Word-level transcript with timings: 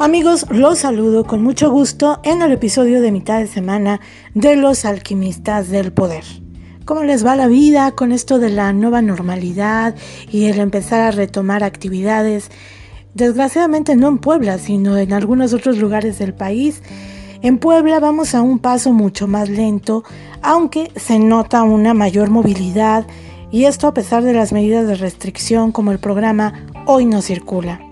Amigos, 0.00 0.46
los 0.48 0.78
saludo 0.78 1.24
con 1.24 1.42
mucho 1.42 1.70
gusto 1.70 2.20
en 2.22 2.40
el 2.40 2.52
episodio 2.52 3.02
de 3.02 3.12
mitad 3.12 3.38
de 3.38 3.46
semana 3.46 4.00
de 4.32 4.56
Los 4.56 4.86
Alquimistas 4.86 5.68
del 5.68 5.92
Poder. 5.92 6.24
¿Cómo 6.86 7.04
les 7.04 7.22
va 7.22 7.36
la 7.36 7.48
vida 7.48 7.90
con 7.90 8.10
esto 8.10 8.38
de 8.38 8.48
la 8.48 8.72
nueva 8.72 9.02
normalidad 9.02 9.94
y 10.32 10.46
el 10.46 10.58
empezar 10.58 11.02
a 11.02 11.10
retomar 11.10 11.62
actividades? 11.62 12.50
Desgraciadamente 13.12 13.94
no 13.94 14.08
en 14.08 14.16
Puebla, 14.16 14.56
sino 14.56 14.96
en 14.96 15.12
algunos 15.12 15.52
otros 15.52 15.76
lugares 15.76 16.18
del 16.18 16.32
país. 16.32 16.82
En 17.42 17.58
Puebla 17.58 18.00
vamos 18.00 18.34
a 18.34 18.40
un 18.40 18.58
paso 18.58 18.94
mucho 18.94 19.26
más 19.26 19.50
lento, 19.50 20.02
aunque 20.40 20.90
se 20.96 21.18
nota 21.18 21.62
una 21.62 21.92
mayor 21.92 22.30
movilidad 22.30 23.06
y 23.50 23.66
esto 23.66 23.86
a 23.86 23.92
pesar 23.92 24.22
de 24.22 24.32
las 24.32 24.50
medidas 24.54 24.86
de 24.86 24.94
restricción 24.94 25.72
como 25.72 25.92
el 25.92 25.98
programa 25.98 26.64
Hoy 26.86 27.04
no 27.04 27.20
circula. 27.20 27.89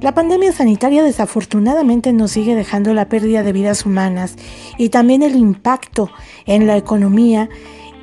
La 0.00 0.12
pandemia 0.12 0.52
sanitaria 0.52 1.02
desafortunadamente 1.02 2.12
nos 2.12 2.32
sigue 2.32 2.54
dejando 2.54 2.92
la 2.92 3.08
pérdida 3.08 3.42
de 3.42 3.52
vidas 3.52 3.86
humanas 3.86 4.36
y 4.76 4.90
también 4.90 5.22
el 5.22 5.36
impacto 5.36 6.10
en 6.44 6.66
la 6.66 6.76
economía 6.76 7.48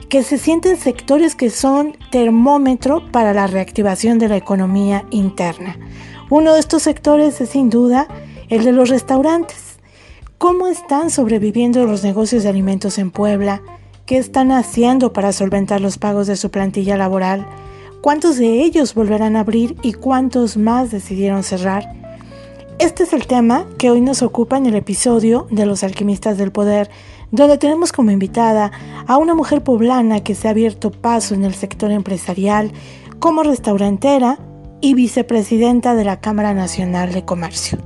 que 0.09 0.23
se 0.23 0.39
siente 0.39 0.71
en 0.71 0.77
sectores 0.77 1.35
que 1.35 1.51
son 1.51 1.95
termómetro 2.11 3.11
para 3.11 3.33
la 3.33 3.45
reactivación 3.45 4.17
de 4.17 4.27
la 4.27 4.37
economía 4.37 5.05
interna. 5.11 5.77
Uno 6.31 6.53
de 6.53 6.59
estos 6.59 6.81
sectores 6.81 7.39
es 7.41 7.49
sin 7.49 7.69
duda 7.69 8.07
el 8.49 8.63
de 8.63 8.71
los 8.71 8.89
restaurantes. 8.89 9.77
¿Cómo 10.39 10.67
están 10.67 11.11
sobreviviendo 11.11 11.85
los 11.85 12.03
negocios 12.03 12.41
de 12.41 12.49
alimentos 12.49 12.97
en 12.97 13.11
Puebla? 13.11 13.61
¿Qué 14.07 14.17
están 14.17 14.51
haciendo 14.51 15.13
para 15.13 15.31
solventar 15.31 15.79
los 15.79 15.99
pagos 15.99 16.25
de 16.25 16.37
su 16.37 16.49
plantilla 16.49 16.97
laboral? 16.97 17.47
¿Cuántos 18.03 18.35
de 18.35 18.61
ellos 18.63 18.95
volverán 18.95 19.37
a 19.37 19.39
abrir 19.39 19.77
y 19.81 19.93
cuántos 19.93 20.57
más 20.57 20.91
decidieron 20.91 21.41
cerrar? 21.41 21.89
Este 22.77 23.03
es 23.03 23.13
el 23.13 23.27
tema 23.27 23.65
que 23.77 23.89
hoy 23.91 24.01
nos 24.01 24.21
ocupa 24.23 24.57
en 24.57 24.65
el 24.65 24.75
episodio 24.75 25.47
de 25.51 25.65
Los 25.65 25.85
Alquimistas 25.85 26.37
del 26.37 26.51
Poder, 26.51 26.89
donde 27.31 27.57
tenemos 27.57 27.93
como 27.93 28.11
invitada 28.11 28.73
a 29.07 29.15
una 29.15 29.35
mujer 29.35 29.63
poblana 29.63 30.19
que 30.19 30.35
se 30.35 30.49
ha 30.49 30.51
abierto 30.51 30.91
paso 30.91 31.33
en 31.33 31.45
el 31.45 31.53
sector 31.53 31.91
empresarial 31.91 32.73
como 33.19 33.41
restaurantera 33.41 34.37
y 34.81 34.95
vicepresidenta 34.95 35.95
de 35.95 36.03
la 36.03 36.19
Cámara 36.19 36.53
Nacional 36.53 37.13
de 37.13 37.23
Comercio. 37.23 37.77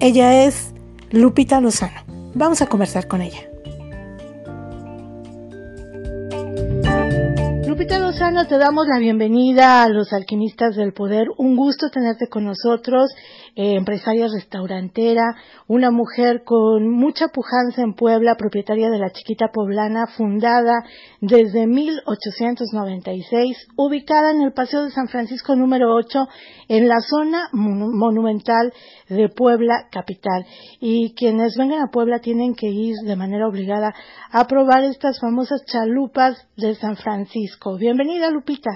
Ella 0.00 0.42
es 0.44 0.74
Lupita 1.12 1.60
Lozano. 1.60 2.02
Vamos 2.34 2.62
a 2.62 2.66
conversar 2.66 3.06
con 3.06 3.22
ella. 3.22 3.51
Lupita 7.82 7.98
Lozano, 7.98 8.46
te 8.46 8.58
damos 8.58 8.86
la 8.86 9.00
bienvenida 9.00 9.82
a 9.82 9.88
los 9.88 10.12
alquimistas 10.12 10.76
del 10.76 10.92
poder. 10.92 11.26
Un 11.36 11.56
gusto 11.56 11.90
tenerte 11.90 12.28
con 12.28 12.44
nosotros, 12.44 13.10
eh, 13.54 13.74
empresaria 13.76 14.26
restaurantera, 14.32 15.36
una 15.68 15.90
mujer 15.90 16.42
con 16.44 16.88
mucha 16.88 17.28
pujanza 17.28 17.82
en 17.82 17.94
Puebla, 17.94 18.36
propietaria 18.36 18.88
de 18.88 18.98
la 18.98 19.10
Chiquita 19.10 19.48
Poblana, 19.52 20.06
fundada 20.06 20.84
desde 21.20 21.66
1896, 21.66 23.68
ubicada 23.76 24.30
en 24.30 24.42
el 24.42 24.52
Paseo 24.52 24.84
de 24.84 24.90
San 24.90 25.08
Francisco 25.08 25.54
número 25.54 25.94
8, 25.94 26.28
en 26.68 26.88
la 26.88 27.00
zona 27.00 27.48
monumental 27.52 28.72
de 29.08 29.28
Puebla 29.28 29.88
capital. 29.90 30.46
Y 30.80 31.14
quienes 31.14 31.56
vengan 31.58 31.82
a 31.82 31.90
Puebla 31.90 32.20
tienen 32.20 32.54
que 32.54 32.68
ir 32.68 32.94
de 33.04 33.16
manera 33.16 33.48
obligada 33.48 33.92
a 34.30 34.46
probar 34.46 34.84
estas 34.84 35.20
famosas 35.20 35.64
chalupas 35.66 36.48
de 36.56 36.74
San 36.74 36.96
Francisco. 36.96 37.76
Bienvenida, 37.76 38.30
Lupita. 38.30 38.70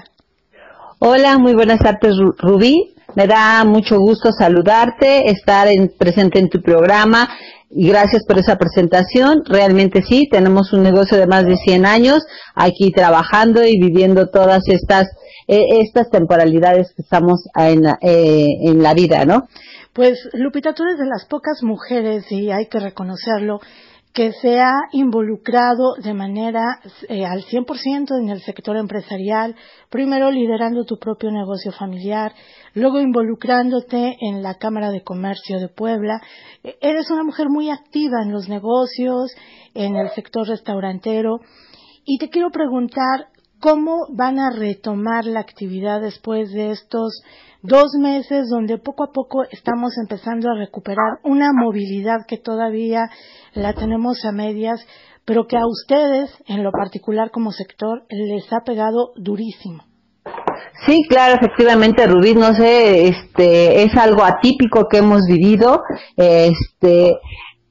Hola, 0.99 1.37
muy 1.37 1.53
buenas 1.53 1.79
tardes, 1.79 2.15
Rubí. 2.39 2.96
Me 3.15 3.27
da 3.27 3.63
mucho 3.63 3.99
gusto 3.99 4.31
saludarte, 4.31 5.29
estar 5.31 5.67
presente 5.97 6.39
en 6.39 6.49
tu 6.49 6.61
programa 6.61 7.29
y 7.69 7.89
gracias 7.89 8.25
por 8.25 8.37
esa 8.37 8.57
presentación. 8.57 9.43
Realmente 9.45 10.03
sí, 10.07 10.27
tenemos 10.29 10.73
un 10.73 10.83
negocio 10.83 11.17
de 11.17 11.27
más 11.27 11.45
de 11.45 11.57
100 11.57 11.85
años 11.85 12.19
aquí 12.55 12.91
trabajando 12.91 13.63
y 13.63 13.79
viviendo 13.79 14.27
todas 14.29 14.63
estas 14.67 15.07
eh, 15.47 15.79
estas 15.81 16.09
temporalidades 16.09 16.93
que 16.93 17.03
estamos 17.03 17.47
en, 17.55 17.85
eh, 18.01 18.47
en 18.63 18.83
la 18.83 18.93
vida, 18.93 19.23
¿no? 19.23 19.47
Pues 19.93 20.19
Lupita, 20.33 20.73
tú 20.73 20.83
eres 20.83 20.97
de 20.97 21.05
las 21.05 21.25
pocas 21.25 21.63
mujeres 21.63 22.29
y 22.31 22.51
hay 22.51 22.67
que 22.67 22.79
reconocerlo 22.79 23.61
que 24.13 24.33
se 24.33 24.59
ha 24.59 24.73
involucrado 24.91 25.93
de 26.03 26.13
manera 26.13 26.79
eh, 27.07 27.23
al 27.23 27.43
100% 27.43 28.19
en 28.19 28.29
el 28.29 28.41
sector 28.41 28.75
empresarial, 28.75 29.55
primero 29.89 30.31
liderando 30.31 30.85
tu 30.85 30.97
propio 30.97 31.31
negocio 31.31 31.71
familiar, 31.71 32.33
luego 32.77 32.99
involucrándote 32.99 34.17
en 34.21 34.43
la 34.43 34.55
Cámara 34.55 34.91
de 34.91 35.03
Comercio 35.03 35.59
de 35.59 35.67
Puebla. 35.67 36.21
E, 36.63 36.77
eres 36.81 37.09
una 37.11 37.23
mujer 37.23 37.47
muy 37.49 37.69
activa 37.69 38.21
en 38.23 38.31
los 38.31 38.47
negocios, 38.47 39.31
en 39.73 39.95
el 39.95 40.09
sector 40.11 40.47
restaurantero, 40.47 41.39
y 42.05 42.19
te 42.19 42.29
quiero 42.29 42.49
preguntar 42.51 43.27
cómo 43.59 44.07
van 44.15 44.39
a 44.39 44.51
retomar 44.51 45.25
la 45.25 45.39
actividad 45.39 46.01
después 46.01 46.51
de 46.51 46.71
estos 46.71 47.21
dos 47.63 47.87
meses 47.99 48.47
donde 48.49 48.77
poco 48.77 49.03
a 49.03 49.11
poco 49.11 49.43
estamos 49.51 49.97
empezando 49.97 50.49
a 50.49 50.57
recuperar 50.57 51.19
una 51.23 51.51
movilidad 51.53 52.25
que 52.27 52.37
todavía 52.37 53.09
la 53.53 53.73
tenemos 53.73 54.23
a 54.25 54.31
medias, 54.31 54.79
pero 55.25 55.47
que 55.47 55.57
a 55.57 55.65
ustedes, 55.65 56.31
en 56.45 56.63
lo 56.63 56.71
particular 56.71 57.31
como 57.31 57.51
sector, 57.51 58.05
les 58.09 58.45
ha 58.53 58.63
pegado 58.63 59.11
durísimo. 59.17 59.83
Sí, 60.85 61.03
claro, 61.09 61.35
efectivamente, 61.35 62.05
Rubí, 62.05 62.35
no 62.35 62.53
sé, 62.53 63.07
este, 63.07 63.83
es 63.83 63.95
algo 63.95 64.23
atípico 64.23 64.87
que 64.87 64.97
hemos 64.97 65.23
vivido, 65.27 65.81
este, 66.15 67.17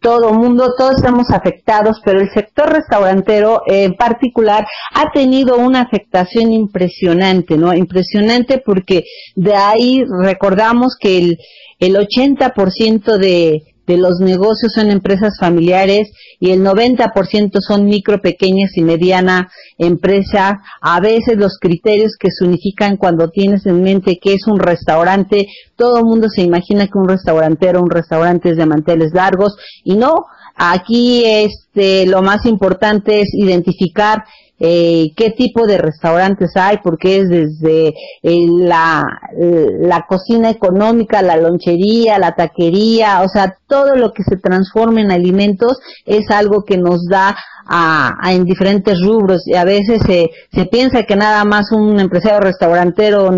todo 0.01 0.33
mundo, 0.33 0.75
todos 0.77 0.97
estamos 0.97 1.31
afectados, 1.31 2.01
pero 2.05 2.21
el 2.21 2.31
sector 2.31 2.73
restaurantero 2.73 3.63
en 3.67 3.95
particular 3.95 4.67
ha 4.95 5.11
tenido 5.13 5.57
una 5.57 5.83
afectación 5.83 6.53
impresionante, 6.53 7.57
¿no? 7.57 7.75
Impresionante 7.75 8.63
porque 8.65 9.05
de 9.35 9.55
ahí 9.55 10.05
recordamos 10.23 10.97
que 11.01 11.19
el, 11.19 11.39
el 11.79 11.97
80% 11.97 13.19
de, 13.19 13.63
de 13.87 13.97
los 13.97 14.21
negocios 14.21 14.73
son 14.75 14.91
empresas 14.91 15.35
familiares 15.39 16.11
y 16.41 16.51
el 16.51 16.63
90% 16.63 17.61
son 17.61 17.85
micro, 17.87 18.21
pequeñas 18.21 18.77
y 18.77 18.83
mediana 18.83 19.51
empresa. 19.79 20.61
A 20.81 21.01
veces 21.01 21.37
los 21.37 21.59
criterios 21.59 22.17
que 22.19 22.31
se 22.31 22.45
unifican 22.45 22.97
cuando 22.97 23.29
tienes 23.29 23.67
en 23.67 23.83
mente 23.83 24.19
que 24.21 24.35
es 24.35 24.47
un 24.47 24.59
restaurante, 24.59 25.47
todo 25.77 25.99
el 25.99 26.05
mundo 26.05 26.29
se 26.29 26.43
imagina 26.43 26.87
que 26.87 26.99
un 26.99 27.09
restaurantero, 27.09 27.83
un 27.83 27.91
restaurante 27.91 28.51
es 28.51 28.57
de 28.57 28.67
manteles 28.67 29.13
largos 29.13 29.57
y 29.85 29.97
no. 29.97 30.15
Aquí 30.59 31.23
este, 31.27 32.07
lo 32.07 32.23
más 32.23 32.47
importante 32.47 33.21
es 33.21 33.29
identificar 33.35 34.25
eh, 34.59 35.13
qué 35.17 35.31
tipo 35.31 35.67
de 35.67 35.79
restaurantes 35.79 36.53
hay, 36.57 36.79
porque 36.83 37.21
es 37.21 37.29
desde 37.29 37.89
eh, 38.23 38.47
la, 38.49 39.05
la 39.81 40.07
cocina 40.09 40.51
económica, 40.51 41.23
la 41.23 41.37
lonchería, 41.37 42.19
la 42.19 42.35
taquería, 42.35 43.23
o 43.23 43.29
sea, 43.29 43.57
todo 43.67 43.97
lo 43.97 44.13
que 44.13 44.23
se 44.23 44.37
transforma 44.37 45.01
en 45.01 45.11
alimentos 45.11 45.79
es 46.05 46.31
algo 46.31 46.65
que 46.65 46.79
nos 46.79 47.07
da 47.07 47.37
a, 47.67 48.19
en 48.33 48.45
diferentes 48.45 48.99
rubros. 49.05 49.47
Y 49.47 49.55
a 49.55 49.65
veces 49.65 50.01
se, 50.07 50.31
se 50.53 50.67
piensa 50.67 51.03
que 51.03 51.17
nada 51.17 51.45
más 51.45 51.73
un 51.73 52.01
empresario 52.01 52.41
restaurantero 52.41 53.31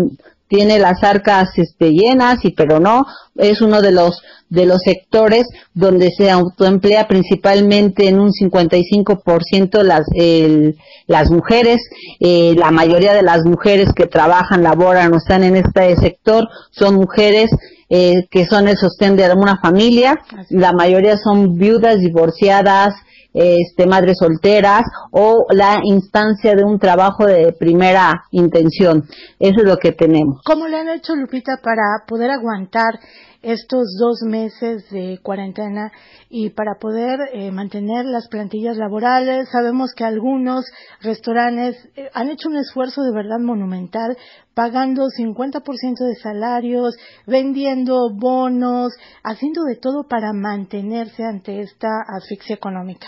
tiene 0.49 0.79
las 0.79 1.03
arcas 1.03 1.49
este, 1.57 1.91
llenas 1.91 2.43
y 2.43 2.51
pero 2.51 2.79
no 2.79 3.05
es 3.35 3.61
uno 3.61 3.81
de 3.81 3.91
los 3.91 4.21
de 4.49 4.65
los 4.65 4.79
sectores 4.83 5.45
donde 5.75 6.09
se 6.09 6.31
autoemplea 6.31 7.07
principalmente 7.07 8.07
en 8.07 8.19
un 8.19 8.31
55% 8.31 9.83
las 9.83 10.07
el, 10.15 10.75
las 11.05 11.29
mujeres. 11.29 11.79
Eh, 12.19 12.55
la 12.57 12.71
mayoría 12.71 13.13
de 13.13 13.21
las 13.21 13.45
mujeres 13.45 13.93
que 13.95 14.07
trabajan 14.07 14.63
laboran 14.63 15.13
o 15.13 15.17
están 15.17 15.43
en 15.43 15.55
este 15.55 15.95
sector 15.97 16.47
son 16.71 16.95
mujeres 16.95 17.51
eh, 17.89 18.27
que 18.31 18.47
son 18.47 18.67
el 18.67 18.77
sostén 18.77 19.15
de 19.15 19.31
una 19.33 19.59
familia. 19.59 20.19
La 20.49 20.73
mayoría 20.73 21.17
son 21.17 21.55
viudas 21.55 21.99
divorciadas 21.99 22.95
este, 23.33 23.85
madres 23.87 24.17
solteras 24.19 24.83
o 25.11 25.45
la 25.51 25.79
instancia 25.83 26.55
de 26.55 26.63
un 26.63 26.79
trabajo 26.79 27.25
de 27.25 27.53
primera 27.53 28.23
intención. 28.31 29.05
Eso 29.39 29.59
es 29.59 29.65
lo 29.65 29.77
que 29.77 29.91
tenemos. 29.91 30.41
¿Cómo 30.43 30.67
le 30.67 30.77
han 30.77 30.89
hecho, 30.89 31.15
Lupita, 31.15 31.57
para 31.63 32.05
poder 32.07 32.31
aguantar 32.31 32.99
estos 33.41 33.95
dos 33.97 34.21
meses 34.21 34.89
de 34.89 35.19
cuarentena 35.23 35.91
y 36.29 36.49
para 36.49 36.75
poder 36.79 37.19
eh, 37.33 37.51
mantener 37.51 38.05
las 38.05 38.27
plantillas 38.27 38.77
laborales. 38.77 39.47
Sabemos 39.51 39.93
que 39.95 40.03
algunos 40.03 40.65
restaurantes 41.01 41.77
eh, 41.95 42.09
han 42.13 42.29
hecho 42.29 42.49
un 42.49 42.57
esfuerzo 42.57 43.01
de 43.03 43.13
verdad 43.13 43.39
monumental, 43.39 44.17
pagando 44.53 45.07
50% 45.07 45.61
de 46.05 46.15
salarios, 46.21 46.95
vendiendo 47.25 48.09
bonos, 48.13 48.91
haciendo 49.23 49.63
de 49.63 49.77
todo 49.77 50.07
para 50.07 50.33
mantenerse 50.33 51.23
ante 51.23 51.61
esta 51.61 51.87
asfixia 52.07 52.55
económica. 52.55 53.07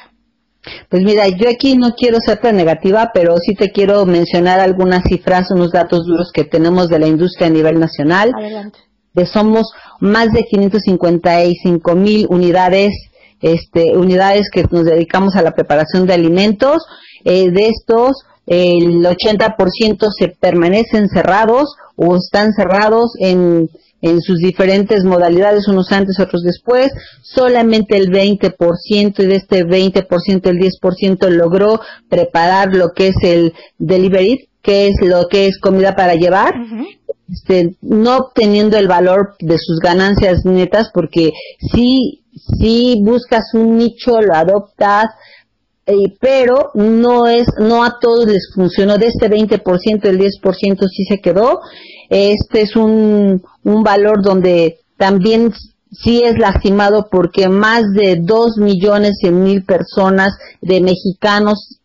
Pues 0.89 1.03
mira, 1.03 1.27
yo 1.27 1.49
aquí 1.49 1.75
no 1.75 1.95
quiero 1.95 2.19
ser 2.23 2.39
tan 2.39 2.55
negativa, 2.55 3.09
pero 3.13 3.35
sí 3.37 3.55
te 3.55 3.71
quiero 3.71 4.05
mencionar 4.05 4.59
algunas 4.59 5.03
cifras, 5.03 5.49
unos 5.51 5.71
datos 5.71 6.05
duros 6.05 6.31
que 6.31 6.43
tenemos 6.43 6.87
de 6.87 6.99
la 6.99 7.07
industria 7.07 7.47
a 7.47 7.49
nivel 7.49 7.79
nacional. 7.79 8.31
Adelante. 8.37 8.90
De 9.13 9.25
somos 9.25 9.71
más 9.99 10.31
de 10.31 10.43
555 10.43 11.95
mil 11.95 12.27
unidades, 12.29 12.93
este, 13.41 13.97
unidades 13.97 14.49
que 14.51 14.65
nos 14.71 14.85
dedicamos 14.85 15.35
a 15.35 15.41
la 15.41 15.53
preparación 15.53 16.05
de 16.05 16.13
alimentos. 16.13 16.83
Eh, 17.23 17.51
de 17.51 17.67
estos, 17.67 18.23
el 18.47 19.05
80% 19.05 20.09
se 20.17 20.27
permanecen 20.29 21.07
cerrados 21.09 21.75
o 21.95 22.15
están 22.15 22.53
cerrados 22.53 23.11
en, 23.19 23.69
sus 24.21 24.39
diferentes 24.39 25.03
modalidades, 25.03 25.67
unos 25.67 25.91
antes, 25.91 26.19
otros 26.19 26.41
después. 26.41 26.91
Solamente 27.21 27.97
el 27.97 28.09
20% 28.09 29.23
y 29.23 29.25
de 29.27 29.35
este 29.35 29.63
20% 29.63 30.47
el 30.47 30.57
10% 30.57 31.29
logró 31.29 31.79
preparar 32.09 32.75
lo 32.75 32.93
que 32.93 33.09
es 33.09 33.15
el 33.21 33.53
delivery, 33.77 34.49
que 34.63 34.87
es 34.87 34.95
lo 35.01 35.27
que 35.27 35.45
es 35.45 35.59
comida 35.59 35.95
para 35.95 36.15
llevar. 36.15 36.55
Este, 37.31 37.75
no 37.81 38.17
obteniendo 38.17 38.77
el 38.77 38.87
valor 38.87 39.35
de 39.39 39.57
sus 39.57 39.79
ganancias 39.79 40.43
netas 40.43 40.89
porque 40.93 41.31
si, 41.73 42.23
si 42.59 43.01
buscas 43.01 43.53
un 43.53 43.77
nicho, 43.77 44.19
lo 44.19 44.35
adoptas, 44.35 45.11
eh, 45.85 46.13
pero 46.19 46.71
no 46.73 47.27
es, 47.27 47.47
no 47.57 47.83
a 47.83 47.99
todos 47.99 48.27
les 48.27 48.51
funcionó, 48.53 48.97
de 48.97 49.07
este 49.07 49.29
20%, 49.29 50.05
el 50.05 50.19
10% 50.19 50.87
sí 50.89 51.05
se 51.05 51.21
quedó. 51.21 51.61
Este 52.09 52.61
es 52.61 52.75
un, 52.75 53.41
un 53.63 53.83
valor 53.83 54.21
donde 54.21 54.79
también 54.97 55.53
sí 55.91 56.23
es 56.23 56.37
lastimado 56.37 57.07
porque 57.11 57.49
más 57.49 57.83
de 57.93 58.17
2 58.17 58.57
millones 58.57 59.13
y 59.21 59.31
mil 59.31 59.63
personas 59.63 60.33
de 60.61 60.81
mexicanos 60.81 61.80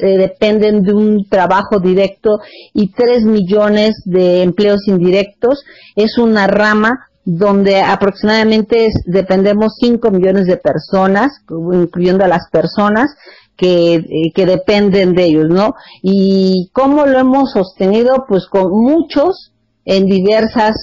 eh, 0.00 0.18
dependen 0.18 0.82
de 0.82 0.92
un 0.92 1.28
trabajo 1.28 1.78
directo 1.80 2.40
y 2.72 2.92
3 2.92 3.24
millones 3.24 4.02
de 4.04 4.42
empleos 4.42 4.86
indirectos. 4.86 5.64
Es 5.96 6.18
una 6.18 6.46
rama 6.46 7.08
donde 7.24 7.80
aproximadamente 7.80 8.90
dependemos 9.06 9.74
5 9.80 10.10
millones 10.10 10.46
de 10.46 10.58
personas, 10.58 11.32
incluyendo 11.48 12.24
a 12.24 12.28
las 12.28 12.48
personas 12.50 13.10
que, 13.56 13.94
eh, 13.94 14.32
que 14.34 14.46
dependen 14.46 15.14
de 15.14 15.24
ellos, 15.24 15.48
¿no? 15.48 15.74
Y 16.02 16.70
cómo 16.72 17.06
lo 17.06 17.18
hemos 17.18 17.52
sostenido, 17.52 18.24
pues 18.28 18.46
con 18.46 18.70
muchos 18.70 19.53
en 19.84 20.06
diversas 20.06 20.74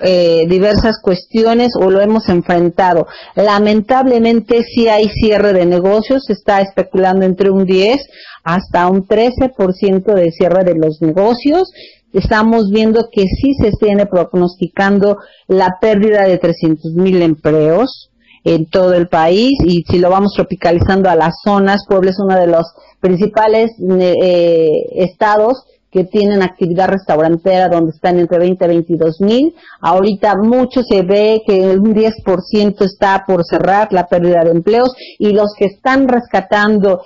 eh, 0.00 0.46
diversas 0.48 1.00
cuestiones 1.02 1.72
o 1.78 1.90
lo 1.90 2.00
hemos 2.00 2.28
enfrentado. 2.28 3.06
Lamentablemente 3.34 4.64
si 4.64 4.88
hay 4.88 5.08
cierre 5.08 5.52
de 5.52 5.66
negocios, 5.66 6.24
se 6.26 6.32
está 6.32 6.60
especulando 6.60 7.26
entre 7.26 7.50
un 7.50 7.64
10 7.64 7.96
hasta 8.44 8.88
un 8.88 9.06
13% 9.06 10.14
de 10.14 10.30
cierre 10.30 10.64
de 10.64 10.74
los 10.74 11.02
negocios. 11.02 11.70
Estamos 12.12 12.70
viendo 12.70 13.08
que 13.12 13.26
sí 13.26 13.54
se 13.60 13.72
tiene 13.72 14.06
prognosticando 14.06 15.18
la 15.48 15.76
pérdida 15.80 16.22
de 16.22 16.38
300 16.38 16.94
mil 16.94 17.20
empleos 17.20 18.10
en 18.44 18.66
todo 18.66 18.94
el 18.94 19.08
país 19.08 19.58
y 19.64 19.82
si 19.88 19.98
lo 19.98 20.08
vamos 20.08 20.32
tropicalizando 20.34 21.10
a 21.10 21.16
las 21.16 21.34
zonas, 21.42 21.84
Puebla 21.88 22.12
es 22.12 22.18
uno 22.20 22.38
de 22.38 22.46
los 22.46 22.64
principales 23.00 23.72
eh, 24.00 24.70
estados 24.94 25.64
que 25.96 26.04
tienen 26.04 26.42
actividad 26.42 26.88
restaurantera 26.88 27.68
donde 27.68 27.92
están 27.92 28.18
entre 28.18 28.38
20 28.38 28.64
y 28.66 28.68
22 28.68 29.20
mil. 29.22 29.54
Ahorita 29.80 30.36
mucho 30.36 30.82
se 30.82 31.00
ve 31.00 31.40
que 31.46 31.78
un 31.78 31.94
10% 31.94 32.84
está 32.84 33.24
por 33.26 33.44
cerrar 33.46 33.90
la 33.94 34.06
pérdida 34.06 34.44
de 34.44 34.50
empleos 34.50 34.92
y 35.18 35.32
los 35.32 35.54
que 35.58 35.64
están 35.64 36.06
rescatando 36.06 37.00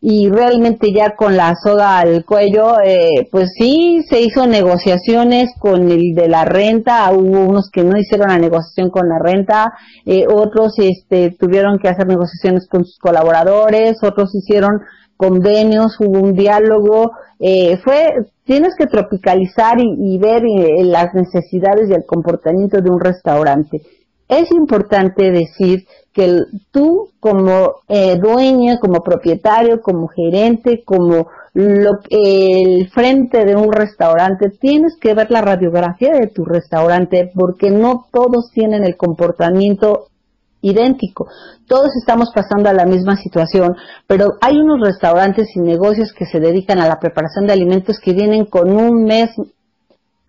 y 0.00 0.30
realmente 0.30 0.92
ya 0.92 1.14
con 1.14 1.36
la 1.36 1.54
soga 1.62 1.98
al 1.98 2.24
cuello, 2.24 2.80
eh, 2.82 3.28
pues 3.30 3.50
sí, 3.56 4.02
se 4.08 4.20
hizo 4.20 4.46
negociaciones 4.46 5.50
con 5.58 5.90
el 5.90 6.14
de 6.14 6.28
la 6.28 6.44
renta, 6.44 7.12
hubo 7.12 7.40
unos 7.40 7.70
que 7.70 7.84
no 7.84 7.98
hicieron 7.98 8.28
la 8.28 8.38
negociación 8.38 8.90
con 8.90 9.08
la 9.08 9.18
renta, 9.18 9.74
eh, 10.06 10.24
otros 10.26 10.78
este, 10.78 11.36
tuvieron 11.38 11.78
que 11.78 11.88
hacer 11.88 12.06
negociaciones 12.06 12.66
con 12.66 12.84
sus 12.84 12.98
colaboradores, 12.98 14.02
otros 14.02 14.34
hicieron 14.34 14.80
convenios, 15.20 16.00
hubo 16.00 16.18
un 16.18 16.32
diálogo, 16.32 17.10
eh, 17.38 17.76
fue, 17.84 18.10
tienes 18.44 18.74
que 18.74 18.86
tropicalizar 18.86 19.78
y, 19.78 20.18
ver 20.18 20.42
eh, 20.44 20.82
las 20.82 21.12
necesidades 21.14 21.90
y 21.90 21.92
el 21.92 22.06
comportamiento 22.06 22.80
de 22.80 22.90
un 22.90 23.00
restaurante. 23.00 23.82
Es 24.30 24.48
importante 24.52 25.32
decir 25.32 25.88
que 26.12 26.38
tú 26.70 27.10
como 27.18 27.80
eh, 27.88 28.16
dueño, 28.16 28.78
como 28.80 29.02
propietario, 29.02 29.82
como 29.82 30.06
gerente, 30.06 30.84
como 30.84 31.26
el 31.52 32.88
frente 32.90 33.44
de 33.44 33.56
un 33.56 33.72
restaurante, 33.72 34.50
tienes 34.50 34.96
que 35.00 35.14
ver 35.14 35.32
la 35.32 35.40
radiografía 35.40 36.12
de 36.12 36.28
tu 36.28 36.44
restaurante 36.44 37.32
porque 37.34 37.72
no 37.72 38.06
todos 38.12 38.52
tienen 38.52 38.84
el 38.84 38.96
comportamiento 38.96 40.06
idéntico. 40.62 41.26
Todos 41.66 41.88
estamos 42.00 42.30
pasando 42.32 42.68
a 42.68 42.72
la 42.72 42.86
misma 42.86 43.16
situación, 43.16 43.74
pero 44.06 44.34
hay 44.40 44.58
unos 44.58 44.80
restaurantes 44.80 45.48
y 45.56 45.58
negocios 45.58 46.12
que 46.12 46.26
se 46.26 46.38
dedican 46.38 46.78
a 46.78 46.86
la 46.86 47.00
preparación 47.00 47.48
de 47.48 47.54
alimentos 47.54 47.98
que 47.98 48.12
vienen 48.12 48.44
con 48.44 48.70
un 48.70 49.02
mes 49.02 49.30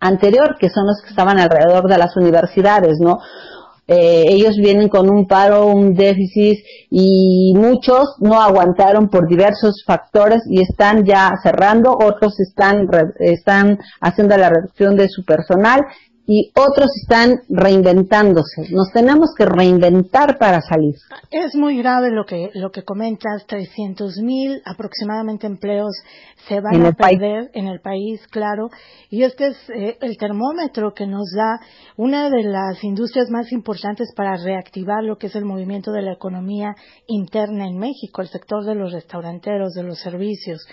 anterior, 0.00 0.56
que 0.58 0.70
son 0.70 0.88
los 0.88 1.00
que 1.04 1.10
estaban 1.10 1.38
alrededor 1.38 1.88
de 1.88 1.98
las 1.98 2.16
universidades, 2.16 2.98
¿no? 2.98 3.20
Eh, 3.92 4.24
ellos 4.28 4.56
vienen 4.56 4.88
con 4.88 5.10
un 5.10 5.26
paro, 5.26 5.66
un 5.66 5.92
déficit 5.92 6.64
y 6.88 7.52
muchos 7.54 8.14
no 8.20 8.40
aguantaron 8.40 9.10
por 9.10 9.28
diversos 9.28 9.84
factores 9.86 10.40
y 10.48 10.62
están 10.62 11.04
ya 11.04 11.30
cerrando, 11.42 11.92
otros 11.92 12.40
están, 12.40 12.88
están 13.18 13.78
haciendo 14.00 14.38
la 14.38 14.48
reducción 14.48 14.96
de 14.96 15.10
su 15.10 15.24
personal 15.26 15.82
y 16.26 16.52
otros 16.54 16.88
están 17.02 17.40
reinventándose. 17.48 18.70
Nos 18.70 18.90
tenemos 18.92 19.34
que 19.36 19.44
reinventar 19.44 20.38
para 20.38 20.60
salir. 20.60 20.94
Es 21.30 21.54
muy 21.56 21.78
grave 21.78 22.10
lo 22.10 22.24
que 22.24 22.50
lo 22.54 22.70
que 22.70 22.84
comentas. 22.84 23.44
300 23.46 24.18
mil 24.18 24.62
aproximadamente 24.64 25.46
empleos 25.46 25.92
se 26.48 26.60
van 26.60 26.86
a 26.86 26.92
perder 26.92 27.50
en 27.54 27.66
el 27.66 27.80
país, 27.80 28.26
claro. 28.28 28.70
Y 29.10 29.24
este 29.24 29.48
es 29.48 29.56
eh, 29.74 29.98
el 30.00 30.16
termómetro 30.16 30.94
que 30.94 31.06
nos 31.06 31.32
da 31.36 31.60
una 31.96 32.30
de 32.30 32.44
las 32.44 32.82
industrias 32.84 33.28
más 33.30 33.50
importantes 33.52 34.12
para 34.14 34.36
reactivar 34.36 35.02
lo 35.02 35.18
que 35.18 35.26
es 35.26 35.34
el 35.34 35.44
movimiento 35.44 35.90
de 35.92 36.02
la 36.02 36.12
economía 36.12 36.74
interna 37.06 37.66
en 37.66 37.78
México, 37.78 38.22
el 38.22 38.28
sector 38.28 38.64
de 38.64 38.74
los 38.74 38.92
restauranteros, 38.92 39.72
de 39.74 39.82
los 39.82 39.98
servicios. 39.98 40.66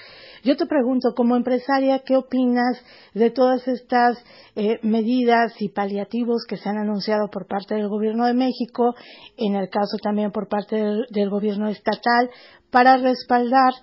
Yo 0.44 0.56
te 0.56 0.66
pregunto, 0.66 1.14
como 1.16 1.36
empresaria, 1.36 2.00
¿qué 2.06 2.16
opinas 2.16 2.82
de 3.14 3.30
todas 3.30 3.68
estas 3.68 4.18
eh, 4.56 4.80
medidas 4.84 5.39
y 5.60 5.70
paliativos 5.70 6.46
que 6.48 6.58
se 6.58 6.70
han 6.70 6.78
anunciado 6.78 7.30
por 7.30 7.48
parte 7.48 7.76
del 7.76 7.88
Gobierno 7.88 8.26
de 8.26 8.34
México, 8.34 8.96
en 9.38 9.56
el 9.56 9.70
caso 9.70 9.98
también 10.02 10.32
por 10.32 10.48
parte 10.48 10.76
del, 10.76 11.30
Gobierno 11.30 11.68
estatal, 11.70 12.30
para 12.72 12.98
respaldar 12.98 13.74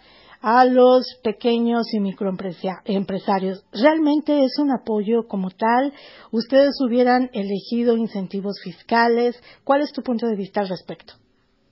a 0.43 0.65
los 0.65 1.19
pequeños 1.25 1.93
y 1.93 2.01
microempresarios. 2.01 3.65
¿Realmente 3.73 4.45
es 4.45 4.59
un 4.59 4.71
apoyo 4.71 5.27
como 5.27 5.51
tal? 5.51 5.93
¿Ustedes 6.31 6.75
hubieran 6.81 7.31
elegido 7.33 7.97
incentivos 7.97 8.61
fiscales? 8.63 9.43
¿Cuál 9.65 9.83
es 9.83 9.93
tu 9.93 10.03
punto 10.03 10.27
de 10.27 10.37
vista 10.37 10.61
al 10.61 10.69
respecto? 10.69 11.15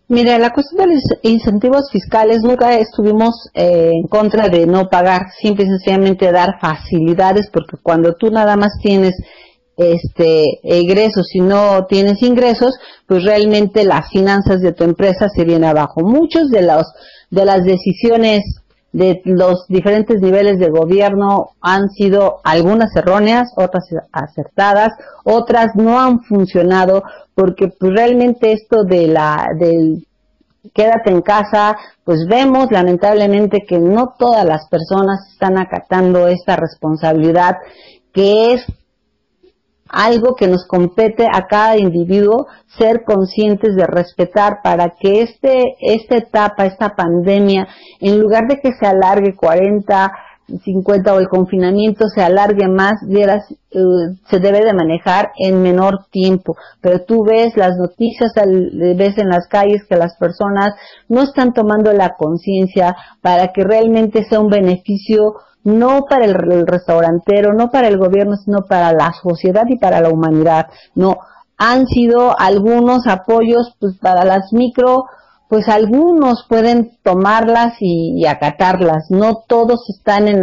Mira, 0.09 0.39
la 0.39 0.51
cuestión 0.51 0.87
de 0.87 0.95
los 0.95 1.03
incentivos 1.23 1.91
fiscales 1.91 2.43
nunca 2.43 2.75
estuvimos 2.75 3.49
eh, 3.55 3.91
en 3.95 4.07
contra 4.07 4.49
de 4.49 4.67
no 4.67 4.91
pagar, 4.91 5.23
simple 5.41 5.65
y 5.65 5.69
sencillamente 5.69 6.31
dar 6.31 6.61
facilidades, 6.61 7.49
porque 7.51 7.79
cuando 7.83 8.15
tú 8.15 8.31
nada 8.31 8.55
más 8.57 8.73
tienes 8.83 9.15
este 9.77 10.61
ingresos 10.63 11.35
y 11.35 11.41
no 11.41 11.87
tienes 11.87 12.23
ingresos, 12.23 12.75
pues 13.07 13.25
realmente 13.25 13.85
las 13.85 14.09
finanzas 14.11 14.61
de 14.61 14.73
tu 14.73 14.85
empresa 14.85 15.29
se 15.29 15.45
vienen 15.45 15.71
abajo. 15.71 16.03
Muchos 16.03 16.51
de 16.51 16.63
los 16.63 16.85
de 17.31 17.45
las 17.45 17.65
decisiones 17.65 18.43
de 18.93 19.21
los 19.25 19.67
diferentes 19.69 20.21
niveles 20.21 20.61
de 20.61 20.71
gobierno 20.71 21.51
han 21.61 21.91
sido 21.91 22.37
algunas 22.45 22.95
erróneas, 22.95 23.53
otras 23.57 23.85
acertadas, 24.13 24.93
otras 25.25 25.75
no 25.75 26.01
han 26.01 26.21
funcionado 26.21 27.03
porque 27.35 27.69
pues, 27.69 27.93
realmente 27.93 28.53
esto 28.53 28.85
de 28.85 29.09
la 29.09 29.49
del 29.59 30.07
quédate 30.73 31.11
en 31.11 31.23
casa, 31.23 31.77
pues 32.05 32.27
vemos 32.29 32.69
lamentablemente 32.71 33.65
que 33.69 33.79
no 33.79 34.15
todas 34.17 34.47
las 34.47 34.69
personas 34.69 35.29
están 35.33 35.59
acatando 35.59 36.29
esta 36.29 36.57
responsabilidad 36.57 37.57
que 38.13 38.55
es 38.55 38.65
algo 39.95 40.35
que 40.35 40.49
nos 40.49 40.67
compete 40.67 41.27
a 41.33 41.47
cada 41.47 41.77
individuo 41.79 42.47
ser 42.79 43.05
conscientes 43.05 43.77
de 43.77 43.87
respetar 43.87 44.61
para 44.63 44.91
que 44.91 45.23
este, 45.23 45.77
esta 45.81 46.17
etapa, 46.17 46.67
esta 46.67 46.97
pandemia, 46.97 47.69
en 48.01 48.21
lugar 48.21 48.49
de 48.49 48.61
que 48.61 48.73
se 48.73 48.87
alargue 48.87 49.37
40, 49.37 50.13
50 50.47 51.15
o 51.15 51.19
el 51.21 51.29
confinamiento 51.29 52.07
se 52.09 52.23
alargue 52.23 52.69
más, 52.69 52.95
vieras, 53.07 53.45
eh, 53.71 53.79
se 54.29 54.41
debe 54.41 54.65
de 54.65 54.75
manejar 54.75 55.33
en 55.39 55.63
menor 55.63 56.07
tiempo. 56.11 56.57
Pero 56.81 57.01
tú 57.05 57.25
ves 57.25 57.57
las 57.57 57.77
noticias, 57.77 58.33
ves 58.35 59.19
en 59.19 59.29
las 59.29 59.49
calles 59.49 59.85
que 59.89 59.97
las 59.97 60.17
personas 60.17 60.75
no 61.09 61.23
están 61.23 61.53
tomando 61.53 61.93
la 61.93 62.15
conciencia 62.17 62.97
para 63.23 63.53
que 63.53 63.65
realmente 63.65 64.25
sea 64.25 64.41
un 64.41 64.51
beneficio 64.51 65.35
no 65.65 66.05
para 66.09 66.25
el, 66.27 66.67
restaurantero, 66.67 67.55
no 67.55 67.71
para 67.71 67.89
el 67.89 67.99
gobierno, 67.99 68.37
sino 68.37 68.67
para 68.67 68.93
la 68.93 69.13
sociedad 69.23 69.65
y 69.69 69.79
para 69.79 70.01
la 70.01 70.11
humanidad. 70.11 70.69
No, 70.95 71.19
han 71.57 71.87
sido 71.87 72.39
algunos 72.39 73.07
apoyos 73.07 73.75
pues 73.81 73.97
para 73.99 74.25
las 74.25 74.53
micro 74.53 75.07
pues 75.49 75.69
algunos 75.69 76.47
pueden 76.49 76.97
tomarlas 77.03 77.75
y, 77.79 78.27
acatarlas, 78.27 79.11
no 79.11 79.45
todos 79.47 79.89
están 79.89 80.27
en 80.27 80.41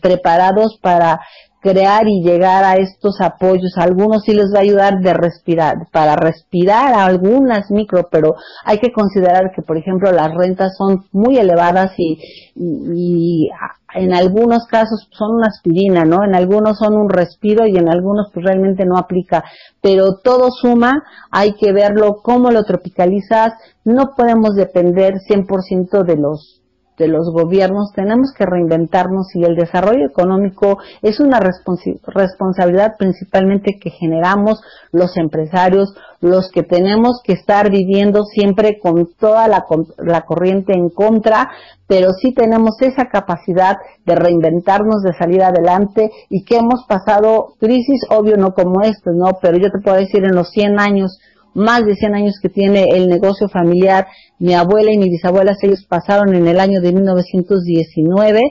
preparados 0.00 0.78
para 0.80 1.20
crear 1.60 2.06
y 2.08 2.22
llegar 2.22 2.64
a 2.64 2.74
estos 2.74 3.20
apoyos. 3.20 3.76
algunos 3.76 4.22
sí 4.24 4.32
les 4.32 4.52
va 4.54 4.58
a 4.58 4.62
ayudar 4.62 5.00
de 5.00 5.14
respirar, 5.14 5.88
para 5.90 6.16
respirar 6.16 6.94
a 6.94 7.06
algunas 7.06 7.70
micro, 7.70 8.08
pero 8.10 8.36
hay 8.64 8.78
que 8.78 8.92
considerar 8.92 9.52
que, 9.54 9.62
por 9.62 9.76
ejemplo, 9.76 10.12
las 10.12 10.32
rentas 10.34 10.76
son 10.76 11.06
muy 11.12 11.36
elevadas 11.36 11.92
y, 11.98 12.18
y, 12.54 13.50
en 13.94 14.14
algunos 14.14 14.66
casos 14.66 15.08
son 15.12 15.36
una 15.36 15.46
aspirina, 15.46 16.04
¿no? 16.04 16.22
En 16.22 16.34
algunos 16.34 16.78
son 16.78 16.94
un 16.94 17.08
respiro 17.08 17.66
y 17.66 17.78
en 17.78 17.88
algunos 17.88 18.30
pues 18.32 18.44
realmente 18.44 18.84
no 18.84 18.98
aplica. 18.98 19.44
Pero 19.80 20.18
todo 20.22 20.50
suma, 20.50 21.04
hay 21.30 21.54
que 21.54 21.72
verlo 21.72 22.20
cómo 22.22 22.50
lo 22.50 22.64
tropicalizas. 22.64 23.54
No 23.84 24.14
podemos 24.14 24.54
depender 24.56 25.14
100% 25.26 26.04
de 26.04 26.16
los 26.16 26.57
de 26.98 27.08
los 27.08 27.30
gobiernos, 27.32 27.92
tenemos 27.94 28.32
que 28.36 28.44
reinventarnos 28.44 29.34
y 29.34 29.44
el 29.44 29.54
desarrollo 29.54 30.06
económico 30.06 30.78
es 31.02 31.20
una 31.20 31.40
responsabilidad 31.40 32.96
principalmente 32.98 33.78
que 33.80 33.90
generamos 33.90 34.60
los 34.92 35.16
empresarios, 35.16 35.94
los 36.20 36.50
que 36.50 36.64
tenemos 36.64 37.20
que 37.22 37.34
estar 37.34 37.70
viviendo 37.70 38.24
siempre 38.24 38.78
con 38.80 39.08
toda 39.18 39.46
la, 39.46 39.64
la 39.98 40.22
corriente 40.22 40.72
en 40.72 40.90
contra, 40.90 41.48
pero 41.86 42.10
sí 42.10 42.34
tenemos 42.34 42.80
esa 42.82 43.06
capacidad 43.06 43.76
de 44.04 44.14
reinventarnos, 44.14 45.02
de 45.02 45.14
salir 45.14 45.42
adelante 45.42 46.10
y 46.28 46.44
que 46.44 46.56
hemos 46.56 46.84
pasado 46.86 47.54
crisis, 47.60 48.00
obvio 48.10 48.36
no 48.36 48.52
como 48.52 48.82
esto, 48.82 49.12
¿no? 49.12 49.38
Pero 49.40 49.56
yo 49.58 49.70
te 49.70 49.78
puedo 49.78 49.96
decir 49.96 50.24
en 50.24 50.34
los 50.34 50.50
100 50.50 50.80
años 50.80 51.18
más 51.58 51.84
de 51.84 51.94
100 51.94 52.14
años 52.14 52.38
que 52.40 52.48
tiene 52.48 52.96
el 52.96 53.08
negocio 53.08 53.48
familiar. 53.48 54.06
Mi 54.38 54.54
abuela 54.54 54.92
y 54.92 54.98
mi 54.98 55.10
bisabuela, 55.10 55.54
ellos 55.60 55.84
pasaron 55.88 56.34
en 56.34 56.46
el 56.46 56.60
año 56.60 56.80
de 56.80 56.92
1919 56.92 58.42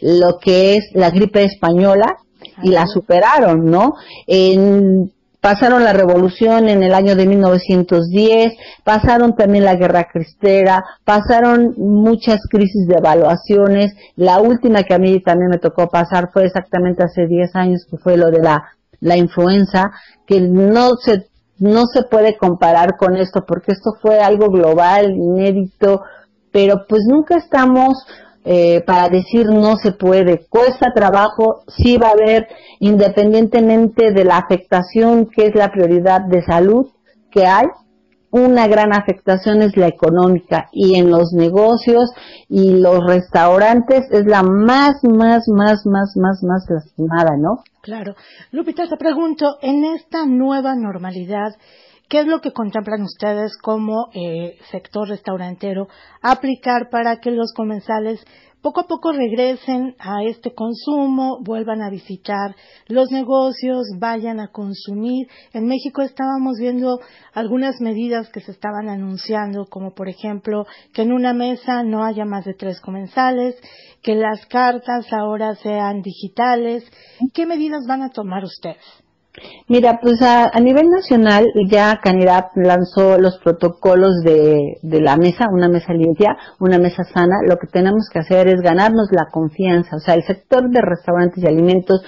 lo 0.00 0.38
que 0.38 0.76
es 0.76 0.90
la 0.94 1.10
gripe 1.10 1.44
española 1.44 2.16
y 2.62 2.70
la 2.70 2.86
superaron, 2.86 3.66
¿no? 3.66 3.94
En, 4.26 5.12
pasaron 5.40 5.84
la 5.84 5.92
revolución 5.92 6.68
en 6.68 6.82
el 6.82 6.94
año 6.94 7.14
de 7.14 7.26
1910, 7.26 8.52
pasaron 8.84 9.36
también 9.36 9.64
la 9.64 9.76
guerra 9.76 10.08
cristera, 10.12 10.84
pasaron 11.04 11.74
muchas 11.76 12.40
crisis 12.50 12.86
de 12.86 12.96
evaluaciones. 12.96 13.94
La 14.16 14.40
última 14.40 14.82
que 14.82 14.94
a 14.94 14.98
mí 14.98 15.20
también 15.20 15.50
me 15.50 15.58
tocó 15.58 15.88
pasar 15.88 16.30
fue 16.32 16.46
exactamente 16.46 17.04
hace 17.04 17.26
10 17.26 17.54
años, 17.54 17.86
que 17.88 17.98
fue 17.98 18.16
lo 18.16 18.30
de 18.30 18.42
la, 18.42 18.64
la 19.00 19.16
influenza, 19.16 19.92
que 20.26 20.40
no 20.40 20.96
se 20.96 21.27
no 21.58 21.86
se 21.86 22.02
puede 22.02 22.36
comparar 22.36 22.96
con 22.96 23.16
esto 23.16 23.44
porque 23.46 23.72
esto 23.72 23.92
fue 24.00 24.20
algo 24.20 24.48
global, 24.50 25.10
inédito, 25.12 26.02
pero 26.52 26.86
pues 26.88 27.02
nunca 27.06 27.36
estamos 27.36 28.06
eh, 28.44 28.82
para 28.86 29.08
decir 29.08 29.46
no 29.46 29.76
se 29.76 29.92
puede. 29.92 30.46
Cuesta 30.48 30.92
trabajo, 30.94 31.64
sí 31.68 31.98
va 31.98 32.08
a 32.08 32.12
haber, 32.12 32.48
independientemente 32.80 34.12
de 34.12 34.24
la 34.24 34.38
afectación 34.38 35.26
que 35.26 35.46
es 35.46 35.54
la 35.54 35.70
prioridad 35.70 36.22
de 36.22 36.42
salud 36.42 36.86
que 37.30 37.46
hay, 37.46 37.66
una 38.30 38.66
gran 38.66 38.92
afectación 38.92 39.62
es 39.62 39.76
la 39.76 39.86
económica 39.86 40.68
y 40.72 40.96
en 40.96 41.10
los 41.10 41.32
negocios 41.32 42.10
y 42.48 42.72
los 42.72 43.04
restaurantes 43.06 44.10
es 44.10 44.26
la 44.26 44.42
más, 44.42 44.96
más, 45.02 45.44
más, 45.48 45.86
más, 45.86 46.16
más, 46.16 46.42
más 46.42 46.66
lastimada, 46.68 47.36
¿no? 47.38 47.62
Claro. 47.80 48.14
Lupita, 48.50 48.86
te 48.86 48.96
pregunto, 48.96 49.58
en 49.62 49.84
esta 49.84 50.26
nueva 50.26 50.74
normalidad, 50.74 51.54
¿qué 52.08 52.20
es 52.20 52.26
lo 52.26 52.40
que 52.40 52.52
contemplan 52.52 53.02
ustedes 53.02 53.56
como 53.56 54.10
eh, 54.12 54.58
sector 54.70 55.08
restaurantero 55.08 55.88
aplicar 56.22 56.90
para 56.90 57.20
que 57.20 57.30
los 57.30 57.52
comensales 57.54 58.24
poco 58.62 58.80
a 58.80 58.86
poco 58.86 59.12
regresen 59.12 59.94
a 59.98 60.24
este 60.24 60.54
consumo, 60.54 61.38
vuelvan 61.42 61.82
a 61.82 61.90
visitar 61.90 62.54
los 62.88 63.10
negocios, 63.10 63.86
vayan 63.98 64.40
a 64.40 64.48
consumir. 64.48 65.28
En 65.52 65.66
México 65.66 66.02
estábamos 66.02 66.58
viendo 66.58 66.98
algunas 67.32 67.80
medidas 67.80 68.28
que 68.30 68.40
se 68.40 68.52
estaban 68.52 68.88
anunciando, 68.88 69.66
como 69.66 69.94
por 69.94 70.08
ejemplo 70.08 70.66
que 70.92 71.02
en 71.02 71.12
una 71.12 71.32
mesa 71.32 71.82
no 71.82 72.04
haya 72.04 72.24
más 72.24 72.44
de 72.44 72.54
tres 72.54 72.80
comensales, 72.80 73.56
que 74.02 74.14
las 74.14 74.46
cartas 74.46 75.06
ahora 75.12 75.54
sean 75.56 76.02
digitales. 76.02 76.84
¿Qué 77.32 77.46
medidas 77.46 77.84
van 77.86 78.02
a 78.02 78.10
tomar 78.10 78.44
ustedes? 78.44 79.07
Mira, 79.68 79.98
pues 80.02 80.20
a, 80.22 80.50
nivel 80.60 80.88
nacional 80.88 81.46
ya 81.68 82.00
Canidad 82.02 82.46
lanzó 82.54 83.18
los 83.18 83.38
protocolos 83.38 84.22
de, 84.24 84.78
de, 84.82 85.00
la 85.00 85.16
mesa, 85.16 85.48
una 85.50 85.68
mesa 85.68 85.92
limpia, 85.92 86.36
una 86.60 86.78
mesa 86.78 87.04
sana. 87.04 87.36
Lo 87.46 87.56
que 87.58 87.66
tenemos 87.66 88.08
que 88.12 88.20
hacer 88.20 88.48
es 88.48 88.60
ganarnos 88.60 89.08
la 89.10 89.26
confianza. 89.30 89.96
O 89.96 90.00
sea, 90.00 90.14
el 90.14 90.24
sector 90.24 90.70
de 90.70 90.80
restaurantes 90.80 91.42
y 91.42 91.46
alimentos 91.46 92.02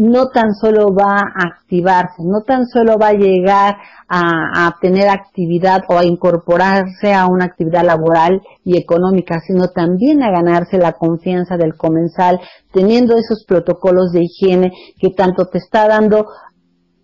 no 0.00 0.28
tan 0.28 0.54
solo 0.54 0.94
va 0.94 1.20
a 1.20 1.46
activarse, 1.46 2.22
no 2.24 2.40
tan 2.40 2.66
solo 2.66 2.96
va 2.98 3.08
a 3.08 3.12
llegar 3.12 3.76
a, 4.08 4.66
a, 4.66 4.76
tener 4.80 5.10
actividad 5.10 5.82
o 5.88 5.98
a 5.98 6.06
incorporarse 6.06 7.12
a 7.12 7.26
una 7.26 7.44
actividad 7.44 7.84
laboral 7.84 8.40
y 8.64 8.78
económica, 8.78 9.40
sino 9.46 9.68
también 9.68 10.22
a 10.22 10.30
ganarse 10.30 10.78
la 10.78 10.92
confianza 10.92 11.58
del 11.58 11.76
comensal, 11.76 12.40
teniendo 12.72 13.14
esos 13.18 13.44
protocolos 13.46 14.10
de 14.12 14.24
higiene 14.24 14.72
que 14.98 15.10
tanto 15.10 15.48
te 15.48 15.58
está 15.58 15.86
dando 15.86 16.28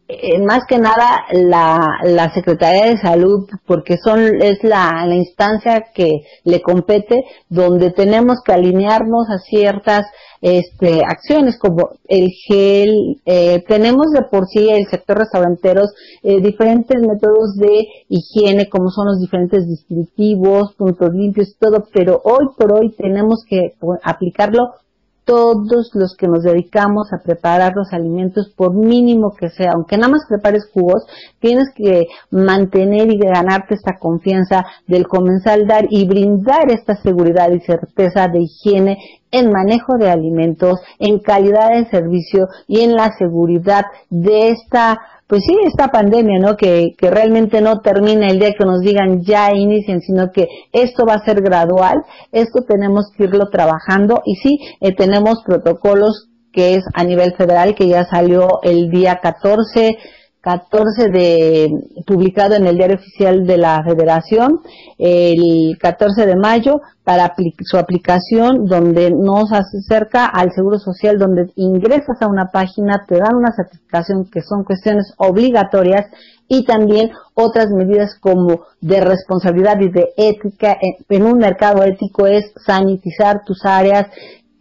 eh, 0.08 0.40
más 0.40 0.66
que 0.68 0.78
nada 0.78 1.24
la, 1.32 1.98
la 2.04 2.32
Secretaría 2.32 2.86
de 2.86 2.98
Salud, 2.98 3.48
porque 3.66 3.96
son, 3.98 4.20
es 4.40 4.62
la, 4.62 5.04
la 5.04 5.16
instancia 5.16 5.86
que 5.92 6.22
le 6.44 6.62
compete, 6.62 7.24
donde 7.48 7.90
tenemos 7.90 8.40
que 8.44 8.52
alinearnos 8.52 9.28
a 9.28 9.38
ciertas 9.38 10.06
este, 10.40 11.00
acciones 11.04 11.58
como 11.58 11.90
el 12.06 12.28
gel, 12.46 13.20
eh, 13.26 13.64
tenemos 13.66 14.12
de 14.12 14.22
por 14.30 14.46
sí 14.46 14.68
el 14.70 14.86
sector 14.86 15.18
restauranteros 15.18 15.92
eh, 16.22 16.40
diferentes 16.40 17.00
métodos 17.00 17.56
de 17.56 17.88
higiene 18.08 18.68
como 18.68 18.90
son 18.90 19.06
los 19.06 19.20
diferentes 19.20 19.66
distintivos, 19.66 20.74
puntos 20.74 21.12
limpios 21.14 21.48
y 21.48 21.58
todo, 21.58 21.88
pero 21.92 22.20
hoy 22.22 22.46
por 22.56 22.78
hoy 22.78 22.94
tenemos 22.96 23.44
que 23.48 23.74
aplicarlo 24.04 24.70
todos 25.26 25.90
los 25.94 26.16
que 26.16 26.28
nos 26.28 26.44
dedicamos 26.44 27.12
a 27.12 27.22
preparar 27.22 27.72
los 27.74 27.92
alimentos, 27.92 28.48
por 28.56 28.72
mínimo 28.72 29.34
que 29.38 29.50
sea, 29.50 29.72
aunque 29.74 29.98
nada 29.98 30.12
más 30.12 30.22
prepares 30.28 30.70
jugos, 30.72 31.04
tienes 31.40 31.68
que 31.74 32.06
mantener 32.30 33.10
y 33.10 33.18
ganarte 33.18 33.74
esta 33.74 33.98
confianza 33.98 34.64
del 34.86 35.08
comenzar 35.08 35.66
dar 35.66 35.86
y 35.90 36.06
brindar 36.06 36.70
esta 36.70 36.94
seguridad 36.96 37.50
y 37.50 37.60
certeza 37.60 38.28
de 38.28 38.42
higiene 38.42 38.98
en 39.32 39.50
manejo 39.50 39.98
de 39.98 40.10
alimentos, 40.10 40.80
en 41.00 41.18
calidad 41.18 41.70
de 41.70 41.90
servicio 41.90 42.46
y 42.68 42.82
en 42.82 42.94
la 42.94 43.12
seguridad 43.18 43.84
de 44.08 44.50
esta 44.50 45.00
pues 45.26 45.42
sí, 45.44 45.56
esta 45.66 45.88
pandemia, 45.88 46.38
¿no? 46.38 46.56
Que, 46.56 46.94
que 46.96 47.10
realmente 47.10 47.60
no 47.60 47.80
termina 47.80 48.28
el 48.28 48.38
día 48.38 48.52
que 48.52 48.64
nos 48.64 48.80
digan 48.80 49.22
ya 49.22 49.52
inicien, 49.52 50.00
sino 50.00 50.30
que 50.30 50.46
esto 50.72 51.04
va 51.04 51.14
a 51.14 51.24
ser 51.24 51.42
gradual, 51.42 52.02
esto 52.30 52.62
tenemos 52.62 53.10
que 53.16 53.24
irlo 53.24 53.48
trabajando 53.50 54.22
y 54.24 54.36
sí, 54.36 54.58
eh, 54.80 54.94
tenemos 54.94 55.42
protocolos 55.44 56.28
que 56.52 56.76
es 56.76 56.84
a 56.94 57.04
nivel 57.04 57.34
federal, 57.36 57.74
que 57.74 57.88
ya 57.88 58.04
salió 58.04 58.60
el 58.62 58.90
día 58.90 59.18
14 59.22 59.98
14 60.46 61.08
de, 61.08 61.68
publicado 62.06 62.54
en 62.54 62.68
el 62.68 62.76
diario 62.76 62.94
oficial 62.94 63.44
de 63.48 63.56
la 63.56 63.82
federación, 63.82 64.60
el 64.96 65.76
14 65.76 66.24
de 66.24 66.36
mayo, 66.36 66.80
para 67.02 67.34
su 67.62 67.76
aplicación, 67.76 68.64
donde 68.64 69.10
nos 69.10 69.50
acerca 69.50 70.26
al 70.26 70.52
Seguro 70.52 70.78
Social, 70.78 71.18
donde 71.18 71.50
ingresas 71.56 72.22
a 72.22 72.28
una 72.28 72.52
página, 72.52 73.04
te 73.08 73.16
dan 73.16 73.34
una 73.34 73.52
certificación 73.56 74.26
que 74.30 74.40
son 74.40 74.62
cuestiones 74.62 75.14
obligatorias 75.16 76.06
y 76.46 76.64
también 76.64 77.10
otras 77.34 77.70
medidas 77.72 78.16
como 78.20 78.66
de 78.80 79.00
responsabilidad 79.00 79.80
y 79.80 79.90
de 79.90 80.10
ética 80.16 80.76
en 81.08 81.24
un 81.24 81.38
mercado 81.38 81.82
ético 81.82 82.28
es 82.28 82.52
sanitizar 82.64 83.42
tus 83.44 83.64
áreas, 83.64 84.06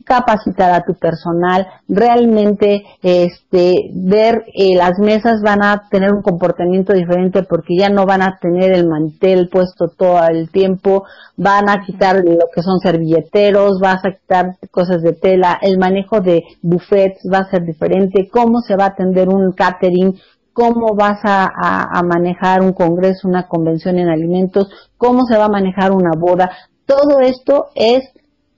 capacitar 0.06 0.72
a 0.72 0.86
tu 0.86 0.94
personal, 0.94 1.68
realmente 1.90 2.84
este 3.02 3.90
ver 3.94 4.46
eh, 4.54 4.76
las 4.76 5.00
mesas 5.00 5.42
van 5.42 5.64
a 5.64 5.88
tener 5.90 6.14
un 6.14 6.22
comportamiento 6.22 6.94
diferente 6.94 7.44
porque 7.44 7.76
ya 7.76 7.90
no 7.90 8.06
van 8.06 8.22
a 8.22 8.38
tener 8.40 8.72
el 8.72 8.88
mantel 8.88 9.50
puesto 9.50 9.90
todo 9.90 10.26
el 10.28 10.50
tiempo, 10.52 11.06
van 11.36 11.70
a 11.70 11.84
quitar 11.84 12.24
lo 12.24 12.46
que 12.54 12.62
son 12.62 12.80
servilleteros, 12.80 13.80
vas 13.82 14.06
a 14.06 14.12
quitar 14.12 14.58
cosas 14.72 15.02
de 15.02 15.14
tela, 15.14 15.58
el 15.62 15.80
manejo 15.80 16.22
de 16.22 16.44
buffets 16.62 17.28
va 17.32 17.40
a 17.40 17.50
ser 17.50 17.66
diferente, 17.66 18.30
cómo 18.32 18.62
se 18.62 18.76
va 18.76 18.86
a 18.86 18.90
atender 18.90 19.28
un 19.28 19.54
catering, 19.54 20.20
cómo 20.54 20.96
vas 20.96 21.20
a, 21.24 21.50
a 21.92 22.04
manejar 22.04 22.62
un 22.62 22.74
congreso, 22.74 23.28
una 23.28 23.48
convención 23.48 23.98
en 23.98 24.08
alimentos, 24.08 24.70
cómo 24.98 25.26
se 25.26 25.38
va 25.38 25.46
a 25.46 25.50
manejar 25.50 25.92
una 25.92 26.12
boda, 26.16 26.52
todo 26.86 27.20
esto 27.20 27.68
es 27.74 28.04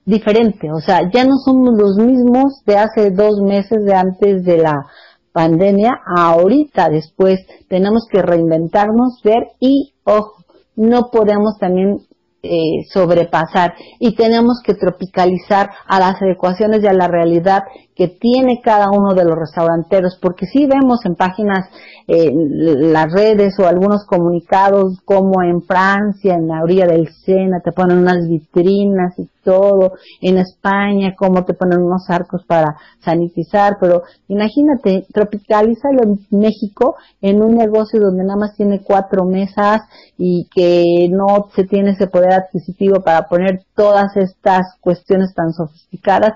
diferente, 0.08 0.72
o 0.72 0.80
sea, 0.80 1.02
ya 1.12 1.24
no 1.24 1.36
somos 1.36 1.78
los 1.78 1.96
mismos 1.98 2.62
de 2.64 2.78
hace 2.78 3.10
dos 3.10 3.42
meses 3.42 3.84
de 3.84 3.94
antes 3.94 4.42
de 4.42 4.56
la 4.56 4.86
pandemia, 5.32 6.00
ahorita. 6.16 6.88
Después 6.88 7.40
tenemos 7.68 8.06
que 8.10 8.22
reinventarnos, 8.22 9.20
ver 9.22 9.48
y, 9.60 9.92
ojo, 10.04 10.44
no 10.76 11.10
podemos 11.12 11.58
también 11.58 11.98
eh, 12.42 12.84
sobrepasar. 12.90 13.74
Y 14.00 14.14
tenemos 14.14 14.62
que 14.64 14.74
tropicalizar 14.74 15.70
a 15.86 16.00
las 16.00 16.22
adecuaciones 16.22 16.82
y 16.82 16.86
a 16.86 16.94
la 16.94 17.08
realidad 17.08 17.64
que 17.94 18.08
tiene 18.08 18.60
cada 18.62 18.88
uno 18.90 19.12
de 19.12 19.24
los 19.24 19.38
restauranteros, 19.38 20.18
porque 20.22 20.46
si 20.46 20.66
vemos 20.66 21.04
en 21.04 21.16
páginas, 21.16 21.68
eh, 22.10 22.32
las 22.34 23.12
redes 23.12 23.58
o 23.58 23.66
algunos 23.66 24.06
comunicados 24.06 24.98
como 25.04 25.42
en 25.42 25.60
Francia, 25.60 26.36
en 26.36 26.48
la 26.48 26.62
orilla 26.62 26.86
del 26.86 27.12
Sena, 27.12 27.60
te 27.60 27.70
ponen 27.70 27.98
unas 27.98 28.26
vitrinas 28.26 29.12
y 29.18 29.28
todo, 29.44 29.92
en 30.22 30.38
España, 30.38 31.14
como 31.14 31.44
te 31.44 31.52
ponen 31.52 31.82
unos 31.82 32.08
arcos 32.08 32.44
para 32.46 32.76
sanitizar, 33.00 33.76
pero 33.78 34.04
imagínate, 34.28 35.06
tropicalízalo 35.12 36.02
en 36.02 36.18
México 36.30 36.96
en 37.20 37.42
un 37.42 37.56
negocio 37.56 38.00
donde 38.00 38.24
nada 38.24 38.38
más 38.38 38.56
tiene 38.56 38.80
cuatro 38.82 39.26
mesas 39.26 39.82
y 40.16 40.48
que 40.54 41.08
no 41.10 41.50
se 41.54 41.64
tiene 41.64 41.90
ese 41.90 42.06
poder 42.06 42.32
adquisitivo 42.32 43.02
para 43.02 43.28
poner 43.28 43.64
todas 43.76 44.16
estas 44.16 44.76
cuestiones 44.80 45.34
tan 45.34 45.52
sofisticadas, 45.52 46.32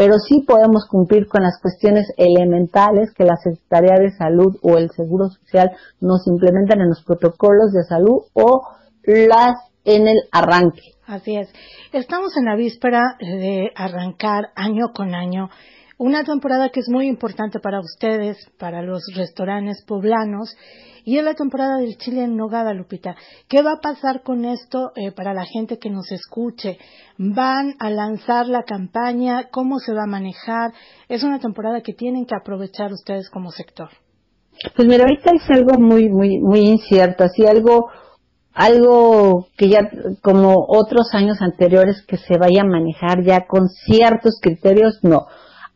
pero 0.00 0.18
sí 0.18 0.40
podemos 0.48 0.86
cumplir 0.86 1.26
con 1.28 1.42
las 1.42 1.60
cuestiones 1.60 2.10
elementales 2.16 3.12
que 3.12 3.24
la 3.24 3.36
Secretaría 3.36 3.98
de 3.98 4.10
Salud 4.12 4.56
o 4.62 4.78
el 4.78 4.90
Seguro 4.92 5.28
Social 5.28 5.72
nos 6.00 6.26
implementan 6.26 6.80
en 6.80 6.88
los 6.88 7.04
protocolos 7.04 7.70
de 7.72 7.84
salud 7.84 8.22
o 8.32 8.62
las 9.04 9.58
en 9.84 10.08
el 10.08 10.16
arranque. 10.32 10.94
Así 11.06 11.36
es. 11.36 11.52
Estamos 11.92 12.34
en 12.38 12.46
la 12.46 12.56
víspera 12.56 13.18
de 13.20 13.72
arrancar 13.76 14.52
año 14.54 14.94
con 14.94 15.14
año 15.14 15.50
una 16.00 16.24
temporada 16.24 16.70
que 16.70 16.80
es 16.80 16.88
muy 16.88 17.06
importante 17.08 17.60
para 17.60 17.78
ustedes, 17.78 18.38
para 18.58 18.80
los 18.80 19.02
restaurantes 19.14 19.84
poblanos, 19.86 20.56
y 21.04 21.18
es 21.18 21.24
la 21.24 21.34
temporada 21.34 21.76
del 21.76 21.98
chile 21.98 22.24
en 22.24 22.38
nogada, 22.38 22.72
Lupita. 22.72 23.16
¿Qué 23.48 23.60
va 23.60 23.72
a 23.72 23.80
pasar 23.82 24.22
con 24.22 24.46
esto 24.46 24.92
eh, 24.96 25.12
para 25.12 25.34
la 25.34 25.44
gente 25.44 25.78
que 25.78 25.90
nos 25.90 26.10
escuche? 26.10 26.78
¿Van 27.18 27.74
a 27.78 27.90
lanzar 27.90 28.46
la 28.46 28.62
campaña? 28.62 29.50
¿Cómo 29.50 29.78
se 29.78 29.92
va 29.92 30.04
a 30.04 30.10
manejar? 30.10 30.72
Es 31.06 31.22
una 31.22 31.38
temporada 31.38 31.82
que 31.82 31.92
tienen 31.92 32.24
que 32.24 32.34
aprovechar 32.34 32.94
ustedes 32.94 33.28
como 33.28 33.50
sector. 33.50 33.90
Pues 34.74 34.88
mira, 34.88 35.04
ahorita 35.04 35.32
es 35.34 35.50
algo 35.50 35.78
muy, 35.78 36.08
muy, 36.08 36.38
muy 36.38 36.60
incierto, 36.60 37.24
así 37.24 37.46
algo 37.46 37.90
algo 38.54 39.48
que 39.56 39.68
ya 39.68 39.90
como 40.22 40.64
otros 40.66 41.08
años 41.12 41.42
anteriores 41.42 42.02
que 42.08 42.16
se 42.16 42.38
vaya 42.38 42.62
a 42.62 42.66
manejar 42.66 43.22
ya 43.22 43.46
con 43.46 43.68
ciertos 43.68 44.38
criterios, 44.40 44.98
no. 45.02 45.26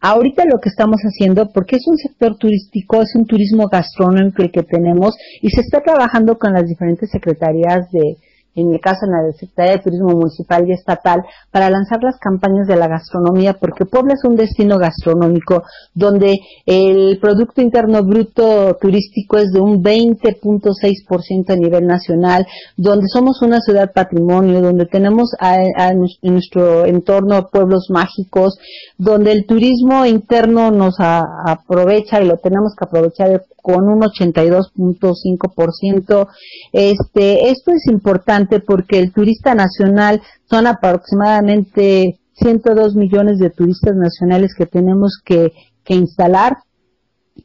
Ahorita 0.06 0.44
lo 0.44 0.58
que 0.61 0.68
estamos 0.68 1.00
haciendo, 1.00 1.50
porque 1.50 1.76
es 1.76 1.87
un 1.87 1.96
sector 1.96 2.37
turístico, 2.37 3.00
es 3.00 3.14
un 3.14 3.25
turismo 3.25 3.68
gastronómico 3.68 4.42
el 4.42 4.52
que 4.52 4.62
tenemos 4.62 5.16
y 5.40 5.49
se 5.49 5.62
está 5.62 5.80
trabajando 5.80 6.37
con 6.37 6.52
las 6.52 6.68
diferentes 6.68 7.08
secretarías 7.08 7.90
de, 7.90 8.18
en 8.54 8.73
el 8.73 8.80
caso 8.80 9.06
en 9.06 9.12
la 9.12 9.32
Secretaría 9.32 9.73
de 9.73 9.82
Turismo 9.82 10.11
Municipal 10.11 10.68
y 10.68 10.73
Estatal, 10.73 11.23
para 11.50 11.70
lanzar 11.70 12.02
las 12.02 12.18
campañas 12.18 12.66
de 12.66 12.76
la 12.76 12.88
gastronomía, 12.88 13.54
porque 13.54 13.84
Puebla 13.84 14.14
es 14.14 14.25
un 14.25 14.37
destino 14.37 14.78
gastronómico 14.78 15.64
donde 15.94 16.38
el 16.66 17.18
Producto 17.20 17.61
Interno 17.61 18.02
Bruto 18.04 18.76
turístico 18.80 19.38
es 19.38 19.52
de 19.52 19.61
un 19.61 19.82
20.6% 19.82 21.50
a 21.50 21.56
nivel 21.56 21.87
nacional, 21.87 22.46
donde 22.76 23.08
somos 23.08 23.42
una 23.42 23.61
ciudad 23.61 23.92
patrimonio, 23.92 24.61
donde 24.61 24.87
tenemos 24.87 25.30
en 25.40 26.32
nuestro 26.32 26.87
entorno 26.87 27.49
pueblos 27.50 27.88
mágicos, 27.90 28.58
donde 28.99 29.32
el 29.32 29.46
turismo 29.46 30.06
interno 30.06 30.70
nos 30.70 30.94
aprovecha 30.99 32.20
y 32.20 32.26
lo 32.26 32.38
tenemos 32.38 32.75
que 32.78 32.84
aprovechar 32.84 33.42
con 33.64 33.88
un 33.88 34.02
82.5%. 34.02 36.28
Este, 36.72 37.48
esto 37.48 37.70
es 37.70 37.87
importante 37.90 38.43
porque 38.61 38.98
el 38.98 39.12
turista 39.12 39.54
nacional 39.54 40.22
son 40.48 40.66
aproximadamente 40.66 42.18
102 42.35 42.94
millones 42.96 43.38
de 43.38 43.50
turistas 43.50 43.94
nacionales 43.96 44.54
que 44.57 44.66
tenemos 44.66 45.20
que, 45.24 45.52
instalar 45.87 46.57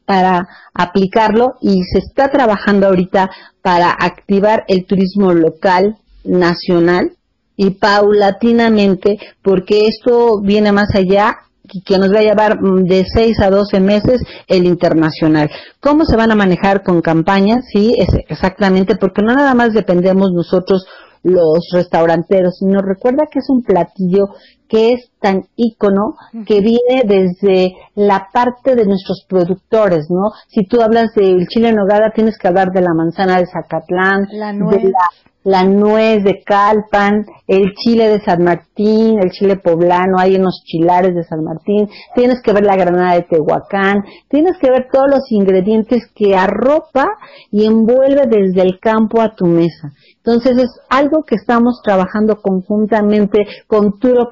para 0.05 0.47
aplicarlo 0.73 1.55
y 1.59 1.83
se 1.83 1.99
está 1.99 2.29
trabajando 2.29 2.88
ahorita 2.88 3.29
para 3.62 3.91
activar 3.91 4.63
el 4.69 4.85
turismo 4.85 5.33
local, 5.33 5.97
nacional 6.23 7.12
y 7.57 7.71
paulatinamente, 7.71 9.17
porque 9.41 9.88
esto 9.88 10.39
viene 10.39 10.71
más 10.71 10.95
allá 10.95 11.39
que 11.86 11.97
nos 11.97 12.13
va 12.13 12.19
a 12.19 12.23
llevar 12.23 12.62
mm, 12.62 12.84
de 12.86 13.05
6 13.05 13.39
a 13.39 13.49
12 13.49 13.79
meses 13.79 14.21
el 14.47 14.65
internacional. 14.65 15.49
¿Cómo 15.79 16.05
se 16.05 16.15
van 16.15 16.32
a 16.32 16.36
manejar 16.36 16.84
con 16.84 17.01
campañas? 17.01 17.65
Sí, 17.71 17.95
exactamente, 17.97 18.95
porque 18.95 19.21
no 19.21 19.34
nada 19.34 19.53
más 19.53 19.73
dependemos 19.73 20.32
nosotros 20.32 20.86
los 21.23 21.69
restauranteros, 21.73 22.58
sino 22.60 22.82
recuerda 22.82 23.27
que 23.32 23.39
es 23.39 23.49
un 23.49 23.62
platillo 23.63 24.29
que 24.69 24.93
es 24.93 25.12
tan 25.19 25.45
ícono 25.55 26.15
que 26.45 26.62
viene 26.62 27.03
desde 27.03 27.73
la 27.95 28.29
parte 28.32 28.75
de 28.75 28.86
nuestros 28.86 29.25
productores, 29.27 30.10
¿no? 30.10 30.32
Si 30.47 30.65
tú 30.65 30.82
hablas 30.82 31.13
del 31.15 31.47
chile 31.47 31.69
en 31.69 31.75
nogada, 31.75 32.12
tienes 32.12 32.38
que 32.38 32.47
hablar 32.47 32.71
de 32.71 32.82
la 32.82 32.93
manzana 32.93 33.39
de 33.39 33.47
Zacatlán, 33.47 34.27
de 34.29 34.84
la 34.84 35.08
la 35.43 35.63
nuez 35.63 36.23
de 36.23 36.43
Calpan, 36.43 37.25
el 37.47 37.73
chile 37.73 38.10
de 38.10 38.19
San 38.21 38.43
Martín, 38.43 39.19
el 39.19 39.32
chile 39.32 39.55
poblano, 39.55 40.17
hay 40.19 40.36
en 40.36 40.43
los 40.43 40.62
chilares 40.65 41.15
de 41.15 41.23
San 41.23 41.43
Martín, 41.43 41.89
tienes 42.13 42.41
que 42.43 42.51
ver 42.51 42.65
la 42.65 42.75
granada 42.75 43.15
de 43.15 43.23
Tehuacán, 43.23 44.03
tienes 44.27 44.58
que 44.60 44.69
ver 44.69 44.88
todos 44.91 45.08
los 45.10 45.32
ingredientes 45.32 46.03
que 46.13 46.36
arropa 46.36 47.08
y 47.51 47.65
envuelve 47.65 48.27
desde 48.27 48.62
el 48.62 48.79
campo 48.79 49.21
a 49.21 49.34
tu 49.34 49.45
mesa. 49.45 49.93
Entonces 50.17 50.58
es 50.58 50.69
algo 50.89 51.23
que 51.23 51.36
estamos 51.36 51.82
trabajando 51.84 52.41
conjuntamente 52.41 53.47
con 53.65 53.97
tour 53.97 54.29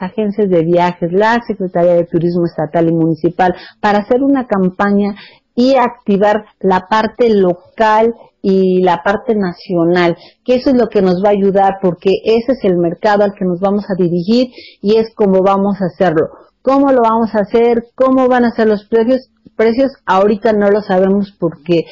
agencias 0.00 0.48
de 0.48 0.62
viajes, 0.62 1.12
la 1.12 1.40
Secretaría 1.46 1.94
de 1.94 2.04
Turismo 2.04 2.46
Estatal 2.46 2.88
y 2.88 2.92
Municipal 2.92 3.54
para 3.80 3.98
hacer 3.98 4.22
una 4.22 4.46
campaña 4.46 5.14
y 5.54 5.74
activar 5.76 6.44
la 6.60 6.86
parte 6.88 7.28
local 7.34 8.14
y 8.40 8.82
la 8.82 9.02
parte 9.02 9.34
nacional, 9.36 10.16
que 10.44 10.56
eso 10.56 10.70
es 10.70 10.76
lo 10.76 10.88
que 10.88 11.02
nos 11.02 11.22
va 11.22 11.28
a 11.28 11.32
ayudar 11.32 11.74
porque 11.80 12.10
ese 12.24 12.52
es 12.52 12.64
el 12.64 12.76
mercado 12.76 13.22
al 13.22 13.34
que 13.34 13.44
nos 13.44 13.60
vamos 13.60 13.84
a 13.88 13.94
dirigir 13.94 14.48
y 14.80 14.96
es 14.96 15.14
como 15.14 15.42
vamos 15.42 15.80
a 15.80 15.86
hacerlo. 15.86 16.28
¿Cómo 16.62 16.92
lo 16.92 17.02
vamos 17.02 17.34
a 17.34 17.40
hacer? 17.40 17.86
¿Cómo 17.94 18.28
van 18.28 18.44
a 18.44 18.52
ser 18.52 18.68
los 18.68 18.84
precios? 18.86 19.28
precios 19.56 19.92
ahorita 20.06 20.52
no 20.52 20.70
lo 20.70 20.80
sabemos 20.82 21.34
porque 21.38 21.84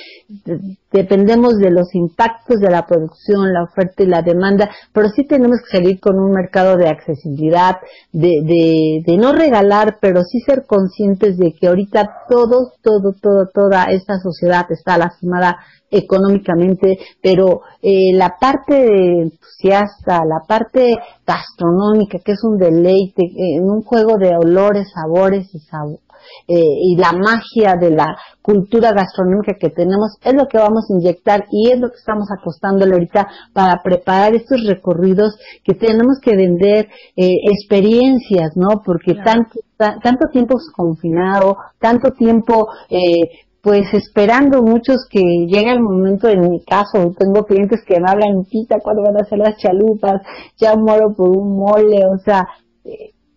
dependemos 0.92 1.56
de 1.58 1.70
los 1.70 1.94
impactos 1.94 2.60
de 2.60 2.70
la 2.70 2.86
producción, 2.86 3.52
la 3.52 3.64
oferta 3.64 4.02
y 4.02 4.06
la 4.06 4.22
demanda, 4.22 4.70
pero 4.92 5.08
sí 5.08 5.24
tenemos 5.24 5.58
que 5.60 5.78
salir 5.78 6.00
con 6.00 6.18
un 6.18 6.32
mercado 6.32 6.76
de 6.76 6.88
accesibilidad, 6.88 7.76
de, 8.12 8.40
de, 8.42 9.02
de 9.04 9.16
no 9.16 9.32
regalar, 9.32 9.98
pero 10.00 10.22
sí 10.22 10.40
ser 10.40 10.64
conscientes 10.66 11.36
de 11.38 11.52
que 11.52 11.68
ahorita 11.68 12.10
todo, 12.28 12.72
todo, 12.82 13.14
todo, 13.20 13.48
toda 13.52 13.84
esta 13.84 14.18
sociedad 14.18 14.66
está 14.70 14.98
lastimada 14.98 15.58
económicamente, 15.90 16.98
pero 17.20 17.62
eh, 17.82 18.12
la 18.14 18.36
parte 18.40 19.22
entusiasta, 19.22 20.24
la 20.24 20.46
parte 20.46 20.96
gastronómica, 21.26 22.18
que 22.24 22.32
es 22.32 22.44
un 22.44 22.58
deleite, 22.58 23.22
en 23.56 23.68
un 23.68 23.82
juego 23.82 24.16
de 24.16 24.36
olores, 24.36 24.88
sabores 24.94 25.52
y, 25.54 25.58
sabores, 25.58 26.00
eh, 26.46 26.54
y 26.56 26.96
la 26.96 27.12
magia 27.12 27.76
de 27.80 27.90
la 27.90 28.16
cultura 28.42 28.92
gastronómica 28.92 29.54
que 29.58 29.70
tenemos 29.70 30.16
es 30.24 30.34
lo 30.34 30.48
que 30.48 30.58
vamos 30.58 30.84
a 30.88 30.94
inyectar 30.94 31.44
y 31.50 31.70
es 31.72 31.78
lo 31.78 31.88
que 31.88 31.96
estamos 31.96 32.28
acostándole 32.30 32.94
ahorita 32.94 33.28
para 33.52 33.82
preparar 33.82 34.34
estos 34.34 34.64
recorridos 34.66 35.36
que 35.64 35.74
tenemos 35.74 36.18
que 36.22 36.36
vender 36.36 36.88
eh, 37.16 37.32
experiencias, 37.50 38.56
¿no? 38.56 38.82
Porque 38.84 39.14
tanto, 39.14 39.60
tanto 39.76 40.28
tiempo 40.32 40.56
confinado, 40.74 41.56
tanto 41.78 42.12
tiempo 42.12 42.68
eh, 42.88 43.28
pues 43.62 43.92
esperando 43.92 44.62
muchos 44.62 45.06
que 45.10 45.20
llegue 45.20 45.70
el 45.70 45.82
momento, 45.82 46.28
en 46.28 46.40
mi 46.48 46.64
caso, 46.64 47.14
tengo 47.18 47.44
clientes 47.44 47.82
que 47.86 48.00
me 48.00 48.10
hablan, 48.10 48.44
pita, 48.50 48.78
cuando 48.82 49.02
van 49.02 49.18
a 49.18 49.20
hacer 49.20 49.38
las 49.38 49.58
chalupas, 49.58 50.22
ya 50.56 50.76
muero 50.76 51.12
por 51.14 51.28
un 51.28 51.58
mole, 51.58 52.00
o 52.06 52.16
sea, 52.24 52.48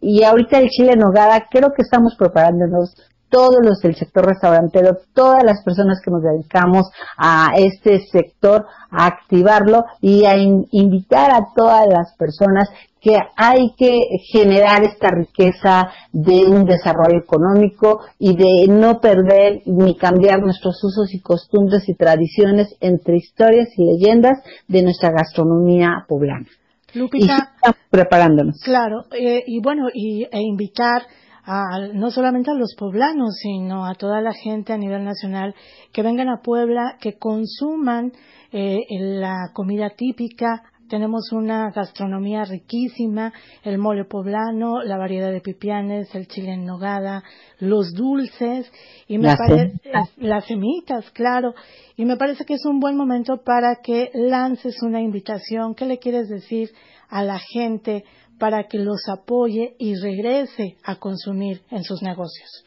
y 0.04 0.24
ahorita 0.24 0.60
el 0.60 0.70
chile 0.70 0.92
en 0.94 1.00
nogada, 1.00 1.48
creo 1.50 1.70
que 1.70 1.82
estamos 1.82 2.16
preparándonos 2.18 2.96
todos 3.30 3.66
los 3.66 3.80
del 3.80 3.96
sector 3.96 4.28
restaurantero, 4.28 4.98
todas 5.16 5.44
las 5.44 5.64
personas 5.64 6.00
que 6.06 6.12
nos 6.12 6.22
dedicamos 6.22 6.92
a 7.18 7.54
este 7.56 8.06
sector, 8.12 8.68
a 8.92 9.08
activarlo 9.08 9.86
y 10.02 10.26
a 10.26 10.38
invitar 10.38 11.32
a 11.32 11.48
todas 11.56 11.88
las 11.88 12.16
personas 12.16 12.70
que 13.02 13.18
hay 13.36 13.74
que 13.76 14.00
generar 14.32 14.84
esta 14.84 15.10
riqueza 15.10 15.90
de 16.12 16.46
un 16.46 16.66
desarrollo 16.66 17.18
económico 17.18 18.02
y 18.20 18.36
de 18.38 18.72
no 18.72 19.02
perder 19.02 19.64
ni 19.66 19.96
cambiar 19.98 20.40
nuestros 20.42 20.82
usos 20.84 21.14
y 21.14 21.20
costumbres 21.20 21.90
y 21.90 21.96
tradiciones 21.96 22.76
entre 22.82 23.18
historias 23.18 23.68
y 23.78 23.84
leyendas 23.84 24.38
de 24.68 24.84
nuestra 24.84 25.10
gastronomía 25.10 26.06
poblana. 26.08 26.46
Lupita, 26.94 27.54
preparándonos. 27.90 28.62
Claro, 28.64 29.06
eh, 29.12 29.44
y 29.46 29.62
bueno, 29.62 29.88
y, 29.94 30.24
e 30.24 30.42
invitar 30.42 31.04
a, 31.46 31.80
no 31.94 32.12
solamente 32.12 32.52
a 32.52 32.56
los 32.56 32.76
poblanos, 32.78 33.36
sino 33.42 33.86
a 33.86 33.96
toda 33.96 34.22
la 34.22 34.34
gente 34.34 34.74
a 34.74 34.78
nivel 34.78 35.04
nacional 35.04 35.56
que 35.92 36.04
vengan 36.04 36.30
a 36.30 36.42
Puebla, 36.42 36.98
que 37.02 37.18
consuman 37.18 38.12
eh, 38.52 38.80
la 38.90 39.50
comida 39.54 39.90
típica, 39.96 40.64
tenemos 40.90 41.32
una 41.32 41.72
gastronomía 41.72 42.44
riquísima, 42.46 43.34
el 43.64 43.78
mole 43.78 44.06
poblano, 44.06 44.82
la 44.84 44.98
variedad 44.98 45.32
de 45.32 45.42
pipianes, 45.42 46.14
el 46.16 46.28
chile 46.28 46.54
en 46.54 46.66
nogada, 46.66 47.24
los 47.60 47.94
dulces 47.94 48.72
y 49.08 49.18
me 49.18 49.36
parece 49.36 49.80
las 50.18 50.46
semitas, 50.46 51.10
claro, 51.12 51.54
y 51.96 52.06
me 52.06 52.18
parece 52.18 52.46
que 52.46 52.56
es 52.56 52.66
un 52.66 52.80
buen 52.80 52.98
momento 52.98 53.44
para 53.44 53.78
que 53.84 54.12
lances 54.14 54.82
una 54.82 55.02
invitación. 55.02 55.76
¿Qué 55.76 55.86
le 55.86 56.00
quieres 56.00 56.30
decir 56.30 56.70
a 57.10 57.24
la 57.24 57.40
gente 57.40 58.04
para 58.40 58.68
que 58.68 58.80
los 58.80 59.08
apoye 59.10 59.76
y 59.80 59.96
regrese 59.96 60.78
a 60.84 60.96
consumir 60.96 61.62
en 61.70 61.84
sus 61.84 62.02
negocios? 62.02 62.64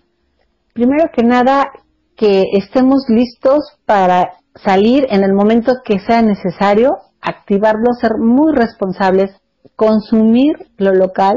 Primero 0.72 1.10
que 1.14 1.22
nada, 1.22 1.64
que 2.16 2.44
estemos 2.52 3.04
listos 3.08 3.60
para 3.84 4.38
salir 4.54 5.06
en 5.10 5.22
el 5.22 5.34
momento 5.34 5.72
que 5.84 5.98
sea 5.98 6.22
necesario 6.22 6.90
activarlo, 7.26 7.92
ser 8.00 8.18
muy 8.18 8.54
responsables, 8.54 9.30
consumir 9.74 10.56
lo 10.78 10.94
local, 10.94 11.36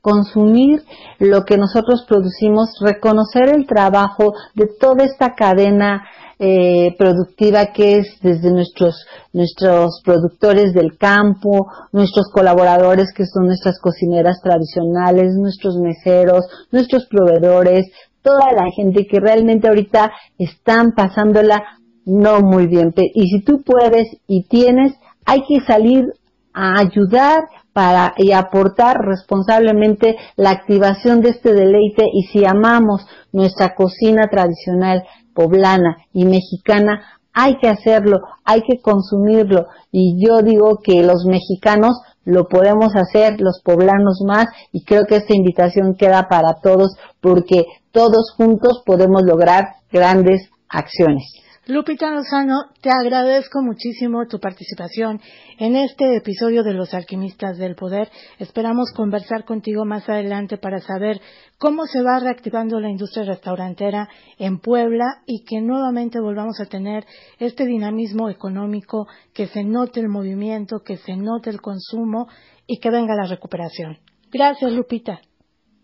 consumir 0.00 0.82
lo 1.18 1.44
que 1.44 1.56
nosotros 1.56 2.04
producimos, 2.08 2.70
reconocer 2.80 3.48
el 3.48 3.66
trabajo 3.66 4.34
de 4.54 4.68
toda 4.78 5.04
esta 5.04 5.34
cadena 5.34 6.04
eh, 6.38 6.94
productiva 6.98 7.66
que 7.66 7.98
es 7.98 8.18
desde 8.20 8.50
nuestros 8.50 9.06
nuestros 9.32 10.02
productores 10.04 10.72
del 10.72 10.98
campo, 10.98 11.68
nuestros 11.92 12.28
colaboradores 12.32 13.12
que 13.14 13.24
son 13.24 13.46
nuestras 13.46 13.78
cocineras 13.80 14.40
tradicionales, 14.42 15.34
nuestros 15.36 15.76
meseros, 15.76 16.44
nuestros 16.70 17.06
proveedores, 17.06 17.86
toda 18.22 18.52
la 18.52 18.70
gente 18.74 19.06
que 19.06 19.20
realmente 19.20 19.68
ahorita 19.68 20.12
están 20.38 20.92
pasándola 20.92 21.62
no 22.04 22.40
muy 22.40 22.66
bien. 22.66 22.92
Y 23.14 23.28
si 23.28 23.42
tú 23.42 23.62
puedes 23.62 24.08
y 24.26 24.44
tienes, 24.48 24.94
hay 25.24 25.42
que 25.46 25.60
salir 25.66 26.12
a 26.52 26.78
ayudar 26.80 27.44
para 27.72 28.14
y 28.16 28.32
aportar 28.32 28.98
responsablemente 28.98 30.16
la 30.36 30.50
activación 30.50 31.20
de 31.20 31.30
este 31.30 31.52
deleite 31.52 32.04
y 32.12 32.22
si 32.24 32.44
amamos 32.44 33.04
nuestra 33.32 33.74
cocina 33.74 34.28
tradicional 34.30 35.02
poblana 35.34 35.96
y 36.12 36.24
mexicana, 36.24 37.02
hay 37.32 37.56
que 37.58 37.68
hacerlo, 37.68 38.20
hay 38.44 38.62
que 38.62 38.80
consumirlo 38.80 39.66
y 39.90 40.24
yo 40.24 40.42
digo 40.42 40.78
que 40.82 41.02
los 41.02 41.24
mexicanos 41.26 42.00
lo 42.24 42.48
podemos 42.48 42.94
hacer, 42.94 43.40
los 43.40 43.60
poblanos 43.62 44.22
más 44.24 44.46
y 44.72 44.84
creo 44.84 45.04
que 45.06 45.16
esta 45.16 45.34
invitación 45.34 45.96
queda 45.96 46.28
para 46.28 46.54
todos 46.62 46.96
porque 47.20 47.64
todos 47.90 48.32
juntos 48.36 48.82
podemos 48.86 49.22
lograr 49.24 49.66
grandes 49.90 50.48
acciones. 50.68 51.43
Lupita 51.66 52.10
Lozano, 52.10 52.72
te 52.82 52.90
agradezco 52.90 53.62
muchísimo 53.62 54.26
tu 54.26 54.38
participación 54.38 55.18
en 55.58 55.76
este 55.76 56.14
episodio 56.14 56.62
de 56.62 56.74
Los 56.74 56.92
Alquimistas 56.92 57.56
del 57.56 57.74
Poder. 57.74 58.10
Esperamos 58.38 58.92
conversar 58.94 59.46
contigo 59.46 59.86
más 59.86 60.06
adelante 60.06 60.58
para 60.58 60.80
saber 60.80 61.22
cómo 61.56 61.86
se 61.86 62.02
va 62.02 62.20
reactivando 62.20 62.78
la 62.80 62.90
industria 62.90 63.24
restaurantera 63.24 64.10
en 64.38 64.58
Puebla 64.58 65.22
y 65.24 65.42
que 65.44 65.62
nuevamente 65.62 66.20
volvamos 66.20 66.60
a 66.60 66.66
tener 66.66 67.06
este 67.38 67.64
dinamismo 67.64 68.28
económico, 68.28 69.06
que 69.32 69.46
se 69.46 69.64
note 69.64 70.00
el 70.00 70.10
movimiento, 70.10 70.82
que 70.84 70.98
se 70.98 71.16
note 71.16 71.48
el 71.48 71.62
consumo 71.62 72.28
y 72.66 72.78
que 72.78 72.90
venga 72.90 73.14
la 73.14 73.26
recuperación. 73.26 74.00
Gracias, 74.30 74.70
Lupita. 74.70 75.18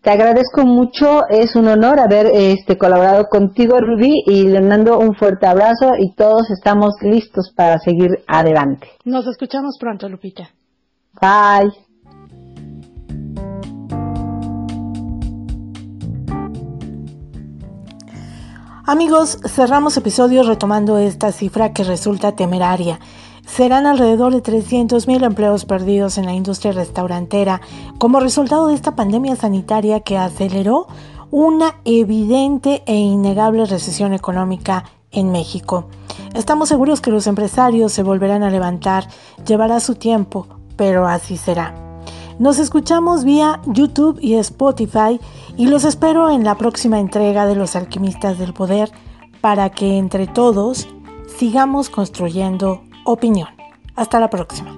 Te 0.01 0.09
agradezco 0.09 0.65
mucho, 0.65 1.27
es 1.29 1.55
un 1.55 1.67
honor 1.67 1.99
haber 1.99 2.25
este, 2.33 2.75
colaborado 2.75 3.27
contigo, 3.29 3.77
Rubí, 3.79 4.23
y 4.25 4.47
le 4.47 4.59
mando 4.59 4.97
un 4.97 5.13
fuerte 5.13 5.45
abrazo 5.45 5.91
y 5.95 6.15
todos 6.15 6.49
estamos 6.49 6.95
listos 7.03 7.53
para 7.55 7.77
seguir 7.77 8.23
adelante. 8.25 8.87
Nos 9.05 9.27
escuchamos 9.27 9.77
pronto, 9.79 10.09
Lupita. 10.09 10.49
Bye. 11.21 11.71
Amigos, 18.87 19.37
cerramos 19.45 19.97
episodio 19.97 20.41
retomando 20.41 20.97
esta 20.97 21.31
cifra 21.31 21.73
que 21.73 21.83
resulta 21.83 22.35
temeraria 22.35 22.97
serán 23.45 23.85
alrededor 23.85 24.33
de 24.33 24.43
300.000 24.43 25.23
empleos 25.23 25.65
perdidos 25.65 26.17
en 26.17 26.25
la 26.25 26.33
industria 26.33 26.71
restaurantera 26.71 27.61
como 27.97 28.19
resultado 28.19 28.67
de 28.67 28.75
esta 28.75 28.95
pandemia 28.95 29.35
sanitaria 29.35 30.01
que 30.01 30.17
aceleró 30.17 30.87
una 31.31 31.75
evidente 31.85 32.83
e 32.85 32.95
innegable 32.95 33.65
recesión 33.65 34.13
económica 34.13 34.85
en 35.11 35.31
México. 35.31 35.87
Estamos 36.33 36.69
seguros 36.69 37.01
que 37.01 37.11
los 37.11 37.27
empresarios 37.27 37.91
se 37.91 38.03
volverán 38.03 38.43
a 38.43 38.49
levantar, 38.49 39.07
llevará 39.45 39.79
su 39.79 39.95
tiempo, 39.95 40.47
pero 40.75 41.07
así 41.07 41.37
será. 41.37 41.73
Nos 42.39 42.57
escuchamos 42.57 43.23
vía 43.23 43.61
YouTube 43.67 44.17
y 44.21 44.35
Spotify 44.35 45.19
y 45.57 45.67
los 45.67 45.83
espero 45.85 46.29
en 46.29 46.43
la 46.43 46.55
próxima 46.55 46.99
entrega 46.99 47.45
de 47.45 47.55
Los 47.55 47.75
Alquimistas 47.75 48.39
del 48.39 48.53
Poder 48.53 48.91
para 49.41 49.69
que 49.69 49.97
entre 49.97 50.27
todos 50.27 50.87
sigamos 51.37 51.89
construyendo 51.89 52.81
opinión. 53.05 53.49
Hasta 53.95 54.19
la 54.19 54.29
próxima. 54.29 54.75